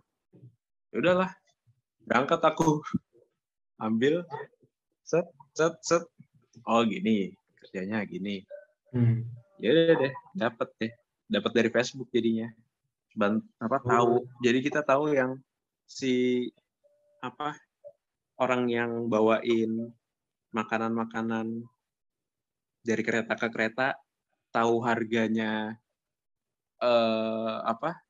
ya 0.93 0.98
udahlah 1.02 1.32
berangkat 2.06 2.41
aku. 2.45 2.82
Ambil. 3.82 4.24
Set 5.06 5.26
set 5.58 5.76
set. 5.82 6.04
Oh 6.65 6.86
gini. 6.86 7.34
Kerjanya 7.62 8.06
gini. 8.06 8.45
Hmm. 8.95 9.28
ya 9.60 9.71
udah 9.71 9.95
deh 10.00 10.13
dapat 10.36 10.69
deh. 10.80 10.91
Dapat 11.28 11.52
dari 11.52 11.69
Facebook 11.74 12.10
jadinya. 12.13 12.48
Ban 13.17 13.41
apa 13.60 13.82
tahu. 13.82 14.24
Jadi 14.43 14.60
kita 14.62 14.86
tahu 14.86 15.15
yang 15.15 15.39
si 15.86 16.45
apa 17.21 17.58
orang 18.38 18.67
yang 18.69 18.91
bawain 19.08 19.91
makanan-makanan 20.54 21.65
dari 22.86 23.02
kereta 23.02 23.34
ke 23.34 23.48
kereta 23.50 23.98
tahu 24.54 24.80
harganya 24.86 25.76
eh 26.80 27.56
apa 27.65 28.05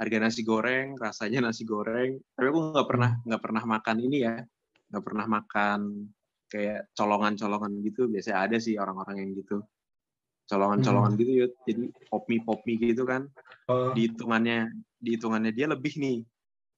harga 0.00 0.16
nasi 0.18 0.42
goreng 0.42 0.96
rasanya 0.96 1.44
nasi 1.44 1.62
goreng. 1.68 2.18
Tapi 2.34 2.46
aku 2.48 2.60
nggak 2.74 2.88
pernah 2.88 3.10
nggak 3.24 3.42
pernah 3.42 3.62
makan 3.66 3.96
ini 4.02 4.18
ya. 4.24 4.36
Nggak 4.92 5.04
pernah 5.04 5.26
makan 5.28 5.80
kayak 6.48 6.80
colongan-colongan 6.92 7.72
gitu. 7.86 8.08
Biasanya 8.12 8.38
ada 8.44 8.56
sih 8.60 8.76
orang-orang 8.76 9.16
yang 9.24 9.30
gitu. 9.36 9.58
Colongan-colongan 10.50 11.12
gitu 11.16 11.32
ya 11.32 11.46
jadi 11.64 11.82
pop 12.10 12.26
mie 12.28 12.42
pop 12.44 12.60
mie 12.66 12.78
gitu 12.80 13.04
kan. 13.06 13.28
Oh. 13.70 13.94
di 13.94 14.10
hitungannya 14.10 14.74
di 14.98 15.14
hitungannya 15.16 15.52
dia 15.54 15.70
lebih 15.70 15.94
nih. 15.96 16.26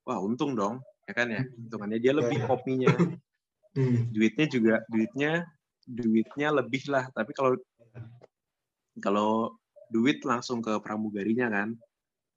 Wah 0.05 0.21
untung 0.21 0.53
dong 0.55 0.85
ya 1.09 1.13
kan 1.17 1.33
ya? 1.33 1.43
Hitungannya 1.43 1.99
dia 1.99 2.13
lebih 2.13 2.39
Ya, 2.39 2.45
ya. 2.45 2.49
pop 2.51 2.63
mie-nya 2.67 2.93
Hmm. 3.75 4.07
duitnya 4.15 4.47
juga 4.47 4.75
duitnya 4.87 5.51
duitnya 5.83 6.55
lebih 6.55 6.87
lah. 6.95 7.11
Tapi 7.11 7.35
kalau 7.35 7.59
kalau 9.03 9.59
duit 9.91 10.23
langsung 10.23 10.63
ke 10.63 10.79
pramugarinya 10.79 11.51
kan 11.51 11.75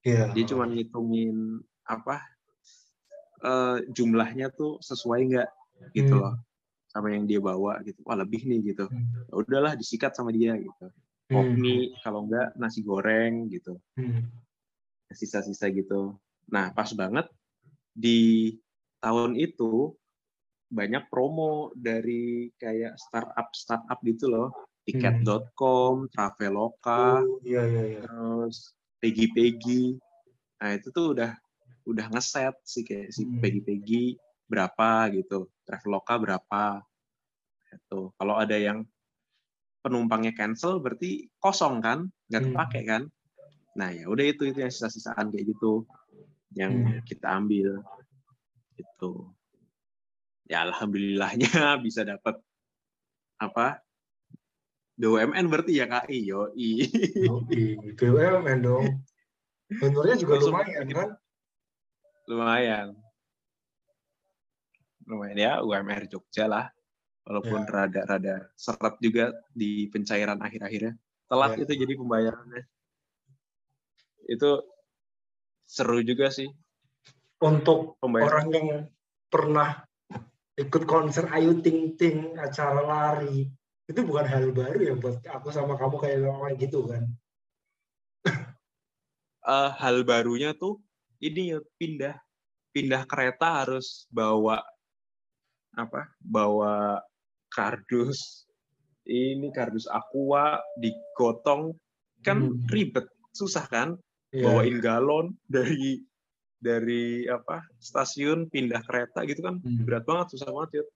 Iya. 0.08 0.32
dia 0.32 0.44
cuma 0.48 0.64
ngitungin 0.72 1.60
apa 1.84 2.24
eh, 3.44 3.78
jumlahnya 3.92 4.50
tuh 4.56 4.80
sesuai 4.80 5.20
nggak 5.30 5.50
gitu 5.94 6.16
Hmm. 6.16 6.24
loh 6.24 6.36
sama 6.88 7.14
yang 7.14 7.28
dia 7.30 7.38
bawa 7.44 7.84
gitu 7.86 8.00
wah 8.08 8.18
lebih 8.18 8.48
nih 8.48 8.74
gitu 8.74 8.88
Hmm. 8.88 9.28
Ya 9.28 9.34
udahlah 9.36 9.74
disikat 9.76 10.16
sama 10.16 10.32
dia 10.32 10.56
gitu 10.56 10.88
Hmm. 11.28 11.60
mie 11.60 11.92
kalau 12.00 12.24
enggak 12.24 12.56
nasi 12.56 12.80
goreng 12.82 13.52
gitu 13.52 13.76
Hmm. 14.00 14.24
sisa-sisa 15.12 15.68
gitu 15.70 16.16
nah 16.48 16.72
pas 16.72 16.88
banget 16.96 17.28
di 17.92 18.56
tahun 19.04 19.36
itu 19.36 19.92
banyak 20.68 21.08
promo 21.08 21.72
dari 21.76 22.52
kayak 22.60 22.96
startup 23.00 23.48
startup 23.56 24.00
gitu 24.04 24.28
loh 24.28 24.48
tiket.com, 24.88 26.08
Traveloka, 26.08 27.20
Oh, 27.20 27.44
iya 27.44 27.68
iya 27.68 27.84
iya. 27.92 28.02
terus 28.08 28.72
Peggy-Peggy. 29.08 29.96
Nah, 30.60 30.72
itu 30.76 30.92
tuh 30.92 31.16
udah 31.16 31.32
udah 31.88 32.06
ngeset 32.12 32.52
sih 32.68 32.84
kayak 32.84 33.16
si 33.16 33.24
Hmm. 33.24 33.40
Peggy-Peggy 33.40 34.20
berapa 34.52 35.08
gitu, 35.16 35.48
Traveloka 35.64 36.20
berapa. 36.20 36.84
Itu. 37.72 38.12
Kalau 38.20 38.36
ada 38.36 38.60
yang 38.60 38.84
penumpangnya 39.80 40.36
cancel 40.36 40.84
berarti 40.84 41.32
kosong 41.40 41.80
kan, 41.80 42.12
nggak 42.28 42.42
Hmm. 42.44 42.52
kepake 42.52 42.82
kan. 42.84 43.04
Nah, 43.80 43.96
ya 43.96 44.12
udah 44.12 44.26
itu 44.28 44.52
itu 44.52 44.60
yang 44.60 44.74
sisa-sisaan 44.74 45.32
kayak 45.32 45.56
gitu 45.56 45.88
yang 46.52 46.84
Hmm. 46.84 47.00
kita 47.08 47.28
ambil. 47.32 47.80
Itu. 48.76 49.32
Ya 50.48 50.68
alhamdulillahnya 50.68 51.40
bisa 51.86 52.04
dapat 52.04 52.40
apa? 53.40 53.80
BUMN 54.98 55.46
berarti 55.46 55.78
ya 55.78 55.86
KI, 55.86 56.26
yoi. 56.26 56.90
Yoi, 57.22 57.94
BUMN 57.94 58.60
dong. 58.60 58.86
Honornya 59.78 60.16
juga 60.16 60.34
Langsung 60.40 60.56
lumayan 60.56 60.84
bikin- 60.84 60.98
kan? 60.98 61.10
lumayan 62.28 62.88
lumayan 65.08 65.38
ya 65.40 65.54
UMR 65.64 66.12
Jogja 66.12 66.44
lah 66.44 66.68
walaupun 67.24 67.64
Ya. 67.64 67.72
rada-rada 67.72 68.36
seret 68.52 69.00
juga 69.00 69.32
di 69.48 69.88
pencairan 69.88 70.36
akhir-akhirnya 70.36 71.00
telat 71.24 71.56
Ya. 71.56 71.64
itu 71.64 71.74
jadi 71.80 71.94
pembayarannya 71.96 72.64
itu 74.28 74.52
seru 75.64 76.04
juga 76.04 76.28
sih 76.28 76.52
Untuk 77.40 77.96
pembayaran 78.04 78.28
orang 78.28 78.48
yang 78.52 78.68
pernah 79.32 79.88
ikut 80.56 80.84
konser 80.84 81.32
Ayu 81.32 81.64
Ting 81.64 81.96
Ting, 81.96 82.36
acara 82.36 82.84
lari, 82.84 83.48
itu 83.88 84.00
bukan 84.04 84.26
hal 84.28 84.52
baru 84.52 84.80
ya 84.84 84.94
buat 85.00 85.24
aku 85.24 85.48
sama 85.48 85.80
kamu 85.80 85.96
kayak 86.04 86.20
kayak 86.28 86.56
gitu 86.60 86.80
kan? 86.92 87.04
Eh, 89.48 89.70
hal 89.80 90.04
barunya 90.04 90.52
tuh 90.52 90.84
ini 91.24 91.56
ya, 91.56 91.60
pindah 91.80 92.20
pindah 92.76 93.08
kereta 93.08 93.64
harus 93.64 94.06
bawa 94.12 94.60
apa 95.80 96.12
bawa 96.20 97.00
kardus 97.48 98.44
ini 99.08 99.48
kardus 99.56 99.88
aqua 99.88 100.60
digotong 100.84 101.80
kan 102.28 102.52
Hmm. 102.52 102.60
ribet 102.68 103.08
susah 103.32 103.64
kan 103.72 103.96
Iya. 104.36 104.44
bawain 104.52 104.84
galon 104.84 105.32
dari 105.48 106.04
dari 106.60 107.24
apa 107.32 107.64
stasiun 107.80 108.52
pindah 108.52 108.84
kereta 108.84 109.24
gitu 109.24 109.48
kan 109.48 109.64
Hmm. 109.64 109.88
berat 109.88 110.04
banget 110.04 110.36
susah 110.36 110.52
banget 110.52 110.84
Yud. 110.84 110.88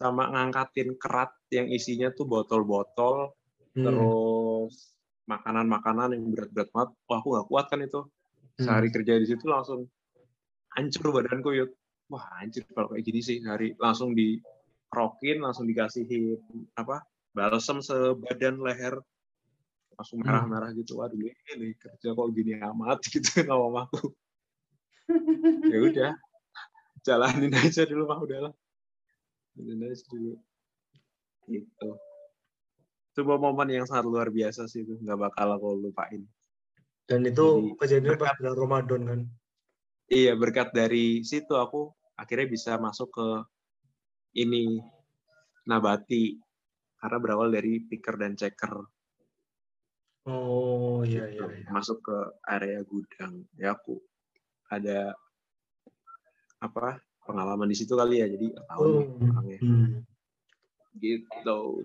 Sama 0.00 0.32
ngangkatin 0.32 0.96
kerat 0.96 1.28
yang 1.52 1.68
isinya 1.68 2.08
tuh 2.10 2.24
botol-botol 2.24 3.36
Hmm. 3.70 3.86
terus 3.86 4.96
makanan-makanan 5.30 6.16
yang 6.18 6.34
berat-berat 6.34 6.74
banget. 6.74 6.90
Wah 7.06 7.18
aku 7.22 7.28
gak 7.38 7.46
kuat 7.46 7.66
kan 7.70 7.78
itu. 7.84 8.00
Hmm. 8.02 8.66
sehari 8.66 8.88
kerja 8.90 9.14
di 9.14 9.24
situ 9.24 9.46
langsung 9.46 9.86
hancur 10.74 11.14
badanku 11.14 11.54
yuk 11.54 11.70
wah 12.10 12.20
hancur 12.40 12.66
kalau 12.74 12.90
kayak 12.90 13.04
gini 13.06 13.20
sih. 13.22 13.38
Hari 13.40 13.78
langsung 13.78 14.12
dikerokin 14.12 15.38
langsung 15.38 15.70
dikasihin 15.70 16.34
apa 16.74 17.04
balsem 17.30 17.78
sebadan 17.78 18.58
leher. 18.58 18.98
Langsung 19.94 20.18
Hmm. 20.18 20.32
merah-merah 20.32 20.74
gitu. 20.74 20.98
Waduh 20.98 21.20
ini 21.20 21.76
kerja 21.78 22.10
kok 22.10 22.28
gini 22.34 22.58
amat 22.58 22.98
gitu 23.12 23.44
sama 23.46 23.70
mamaku. 23.70 24.10
Ya 25.70 25.78
udah 25.78 26.12
jalanin 27.02 27.54
aja 27.54 27.86
dulu 27.86 28.10
mah 28.10 28.18
udahlah 28.18 28.52
aja 29.56 29.74
dulu 30.08 30.34
gitu 31.50 31.88
itu 33.10 33.20
momen 33.26 33.68
yang 33.68 33.86
sangat 33.90 34.06
luar 34.06 34.30
biasa 34.30 34.70
sih 34.70 34.86
itu 34.86 34.94
nggak 35.02 35.18
bakal 35.18 35.48
aku 35.56 35.68
lupain 35.80 36.22
Dan 37.10 37.26
itu 37.26 37.42
Jadi, 37.42 37.74
kejadian 37.74 38.14
pas 38.14 38.30
berkat- 38.30 38.38
bulan 38.38 38.54
Ramadan 38.54 39.00
kan? 39.02 39.20
iya 40.06 40.32
berkat 40.38 40.68
dari 40.70 41.26
situ 41.26 41.58
aku 41.58 41.90
akhirnya 42.14 42.46
bisa 42.46 42.78
masuk 42.78 43.10
ke 43.10 43.28
ini 44.38 44.78
nabati 45.66 46.38
karena 46.96 47.18
berawal 47.18 47.50
dari 47.50 47.82
picker 47.82 48.14
dan 48.14 48.38
checker 48.38 48.86
Oh 50.28 51.02
iya 51.02 51.26
iya. 51.26 51.34
gitu. 51.34 51.44
iya. 51.50 51.66
masuk 51.72 51.98
ke 51.98 52.16
area 52.46 52.78
gudang 52.86 53.42
ya 53.58 53.74
aku 53.74 53.98
ada 54.70 55.16
apa 56.60 57.02
pengalaman 57.24 57.68
di 57.68 57.76
situ 57.76 57.92
kali 57.94 58.22
ya 58.24 58.26
jadi 58.28 58.56
tahu 58.66 58.82
Oh, 58.84 59.04
orangnya 59.20 59.58
hmm. 59.60 59.88
gitu 60.98 61.84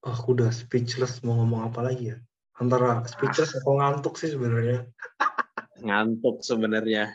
Oh, 0.00 0.16
aku 0.16 0.32
udah 0.32 0.48
speechless 0.48 1.20
mau 1.20 1.36
ngomong 1.44 1.68
apa 1.68 1.84
lagi 1.84 2.16
ya. 2.16 2.16
Antara 2.56 3.04
speechless 3.04 3.52
atau 3.52 3.76
ngantuk 3.76 4.16
sih 4.16 4.32
sebenarnya. 4.32 4.88
ngantuk 5.84 6.40
sebenarnya 6.40 7.08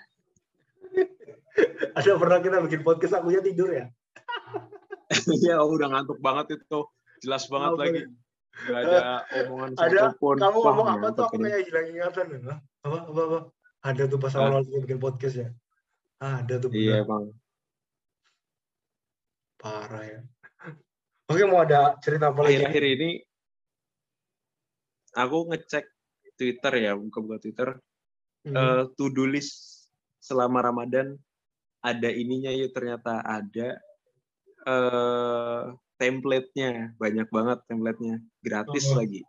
Ada 1.97 2.17
pernah 2.17 2.41
kita 2.41 2.61
bikin 2.65 2.81
podcast 2.85 3.17
akunya 3.17 3.41
tidur 3.41 3.69
ya? 3.73 3.89
Iya, 5.25 5.61
udah 5.65 5.87
ngantuk 5.89 6.21
banget 6.21 6.61
itu. 6.61 6.85
Jelas 7.25 7.49
banget 7.49 7.71
Apa 7.73 7.81
lagi. 7.81 8.01
Gak 8.55 8.79
ada 8.85 8.99
omongan 9.45 9.69
Ada, 9.77 9.99
satupun. 10.13 10.35
Kamu 10.37 10.57
ngomong 10.61 10.87
apa 10.87 11.07
tuh 11.13 11.23
aku 11.29 11.37
kayak 11.41 11.65
hilang 11.65 11.87
ingatan. 11.89 12.25
Hah? 12.45 12.59
Apa, 12.85 12.97
apa, 13.09 13.21
apa? 13.25 13.39
Ada 13.85 14.09
tuh 14.09 14.17
pas 14.17 14.33
Hah? 14.33 14.49
awal 14.49 14.65
kita 14.65 14.81
bikin 14.81 14.97
podcast 14.97 15.35
ya. 15.37 15.49
Ah, 16.17 16.41
ada 16.41 16.57
tuh 16.57 16.73
Iya, 16.73 17.05
bener. 17.05 17.05
Bang. 17.05 17.25
Parah 19.61 20.03
ya. 20.03 20.19
Oke, 21.29 21.43
mau 21.45 21.61
ada 21.61 21.93
cerita 22.01 22.33
apa 22.33 22.41
lagi? 22.41 22.57
Akhir-akhir 22.57 22.83
ini 22.97 23.09
aku 25.13 25.37
ngecek 25.53 25.85
Twitter 26.35 26.73
ya, 26.81 26.91
buka-buka 26.97 27.37
Twitter. 27.39 27.69
Hmm. 28.45 28.53
eh, 28.53 28.83
to-do 28.93 29.25
list 29.25 29.89
selama 30.21 30.61
Ramadan 30.61 31.17
ada 31.81 32.09
ininya 32.09 32.53
ya 32.53 32.69
ternyata 32.69 33.25
ada 33.25 33.81
eh 34.65 35.61
template-nya 35.97 36.93
banyak 36.97 37.25
banget 37.33 37.57
template-nya 37.65 38.21
gratis 38.45 38.85
Oh. 38.93 39.01
lagi 39.01 39.25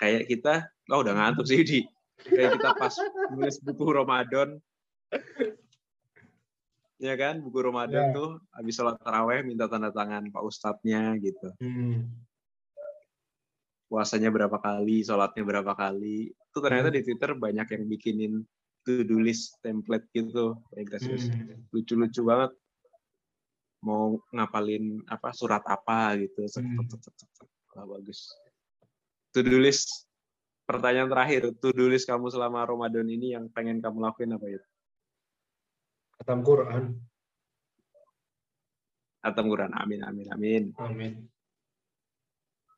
kayak 0.00 0.24
kita 0.24 0.72
oh 0.88 1.04
udah 1.04 1.12
ngantuk 1.12 1.44
sih 1.44 1.60
di 1.64 1.84
kayak 2.22 2.56
kita 2.56 2.70
pas 2.74 2.94
nulis 3.32 3.56
buku 3.58 3.84
Ramadan 3.90 4.48
ya 6.98 7.14
kan 7.18 7.42
buku 7.42 7.58
Ramadan 7.60 8.10
Ya. 8.10 8.14
tuh 8.14 8.30
habis 8.54 8.74
sholat 8.78 8.96
taraweh 9.02 9.42
minta 9.42 9.66
tanda 9.66 9.90
tangan 9.90 10.30
Pak 10.30 10.42
Ustadznya 10.42 11.18
gitu 11.18 11.50
Hmm. 11.58 12.08
puasanya 13.84 14.32
berapa 14.34 14.58
kali, 14.58 15.06
sholatnya 15.06 15.46
berapa 15.46 15.70
kali. 15.70 16.26
Itu 16.34 16.58
ternyata 16.58 16.90
Hmm. 16.90 16.96
di 16.98 17.00
Twitter 17.06 17.30
banyak 17.38 17.66
yang 17.78 17.84
bikinin 17.86 18.32
to-do 18.82 19.22
list 19.22 19.54
template 19.62 20.10
gitu. 20.10 20.58
Gratis. 20.74 21.30
Hmm. 21.30 21.62
Lucu-lucu 21.70 22.26
banget. 22.26 22.50
Mau 23.86 24.18
ngapalin 24.34 24.98
apa 25.06 25.30
surat 25.30 25.62
apa 25.62 26.16
gitu. 26.18 26.42
Hmm. 26.58 26.82
Wah, 27.76 27.86
bagus. 27.86 28.34
To-do 29.30 29.62
list. 29.62 30.10
Pertanyaan 30.64 31.12
terakhir, 31.12 31.52
to-do 31.60 31.92
list 31.92 32.08
kamu 32.08 32.32
selama 32.32 32.64
Ramadan 32.64 33.04
ini 33.04 33.36
yang 33.36 33.52
pengen 33.52 33.84
kamu 33.84 34.00
lakuin 34.00 34.32
apa 34.32 34.46
ya? 34.48 34.62
Khatam 36.16 36.40
Quran. 36.40 36.84
Atam 39.24 39.48
Quran. 39.48 39.72
Amin, 39.72 40.04
amin, 40.04 40.28
amin. 40.32 40.62
Amin. 40.76 41.12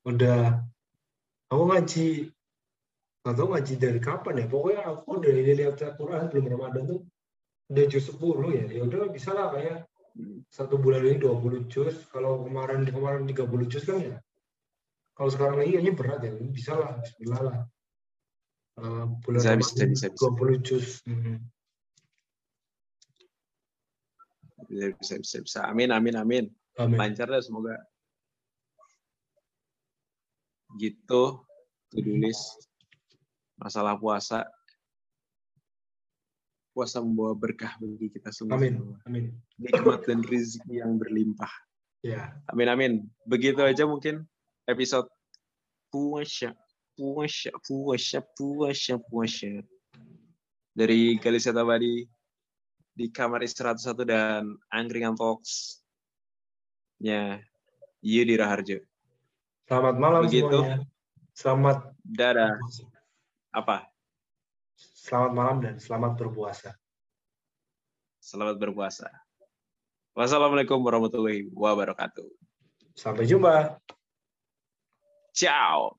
Udah, 0.06 0.62
aku 1.50 1.62
ngaji, 1.74 2.30
nggak 3.22 3.34
tahu 3.34 3.48
ngaji 3.50 3.74
dari 3.74 3.98
kapan 3.98 4.42
ya. 4.42 4.46
Pokoknya 4.46 4.82
aku 4.86 5.18
dari 5.18 5.42
lihat 5.42 5.82
Al-Quran 5.82 6.30
belum 6.30 6.46
Ramadan 6.54 6.82
tuh 6.86 7.00
udah 7.66 7.84
juz 7.90 8.06
10 8.14 8.54
ya. 8.54 8.64
Ya 8.70 8.82
udah 8.86 9.10
bisa 9.10 9.34
lah 9.34 9.50
kayak 9.50 9.90
Hmm. 10.16 10.40
satu 10.48 10.80
bulan 10.80 11.04
ini 11.04 11.20
20 11.20 11.68
juz. 11.68 12.08
Kalau 12.08 12.40
kemarin 12.48 12.88
kemarin 12.88 13.28
30 13.28 13.68
juz 13.68 13.84
kan 13.84 14.00
ya. 14.00 14.16
Kalau 15.12 15.28
sekarang 15.28 15.60
lagi 15.60 15.76
kayaknya 15.76 15.92
berat 15.92 16.20
ya. 16.24 16.32
Bisa 16.40 16.72
lah, 16.72 16.96
Bismillah 17.04 17.42
lah. 17.44 17.56
Eh, 18.76 19.04
bulan 19.24 19.40
Bisa, 19.40 19.52
bisa, 19.56 19.84
bisa, 19.88 20.06
bisa. 20.12 20.28
20 20.32 20.60
juz. 20.60 21.00
Hmm. 21.08 21.40
Bisa, 24.68 24.86
bisa, 25.00 25.14
bisa, 25.20 25.36
bisa. 25.40 25.60
Amin, 25.64 25.88
amin, 25.90 26.16
amin. 26.16 26.44
Amin. 26.76 27.00
lancar 27.00 27.24
dah 27.24 27.40
semoga 27.40 27.72
gitu 30.76 31.40
to-do 31.88 32.12
list 32.20 32.68
masalah 33.56 33.96
puasa 33.96 34.44
puasa 36.76 37.00
membawa 37.00 37.32
berkah 37.32 37.80
bagi 37.80 38.12
kita 38.12 38.28
semua 38.28 38.60
Amin. 38.60 38.92
Amin. 39.08 39.32
nikmat 39.56 40.04
dan 40.04 40.20
rezeki 40.20 40.84
yang 40.84 41.00
berlimpah 41.00 41.48
Ya. 42.04 42.36
amin 42.52 42.68
amin 42.68 42.92
begitu 43.24 43.64
aja 43.64 43.88
mungkin 43.88 44.28
episode 44.68 45.08
puasa 45.88 46.52
puasa 46.96 47.52
puasa 47.62 48.18
puasa 48.34 48.94
puasa. 48.96 49.52
Dari 50.76 51.20
Kalisa 51.20 51.52
Tabadi 51.52 52.04
di 52.96 53.06
kamar 53.12 53.44
istirahat 53.44 53.76
satu 53.76 54.08
dan 54.08 54.56
Angkringan 54.72 55.16
Talks 55.16 55.84
nya 56.96 57.44
Yudi 58.00 58.40
Raharjo 58.40 58.80
Selamat 59.68 59.94
malam 60.00 60.22
Begitu. 60.24 60.46
semuanya. 60.48 60.78
Selamat 61.36 61.78
dadah. 62.00 62.54
apa? 63.52 63.90
Selamat 64.78 65.32
malam 65.36 65.56
dan 65.60 65.74
selamat 65.76 66.16
berpuasa. 66.16 66.72
selamat 68.22 68.56
berpuasa. 68.58 69.06
Wassalamualaikum 70.16 70.80
warahmatullahi 70.82 71.46
wabarakatuh. 71.52 72.26
Sampai 72.96 73.28
jumpa. 73.28 73.76
ciao 75.36 75.92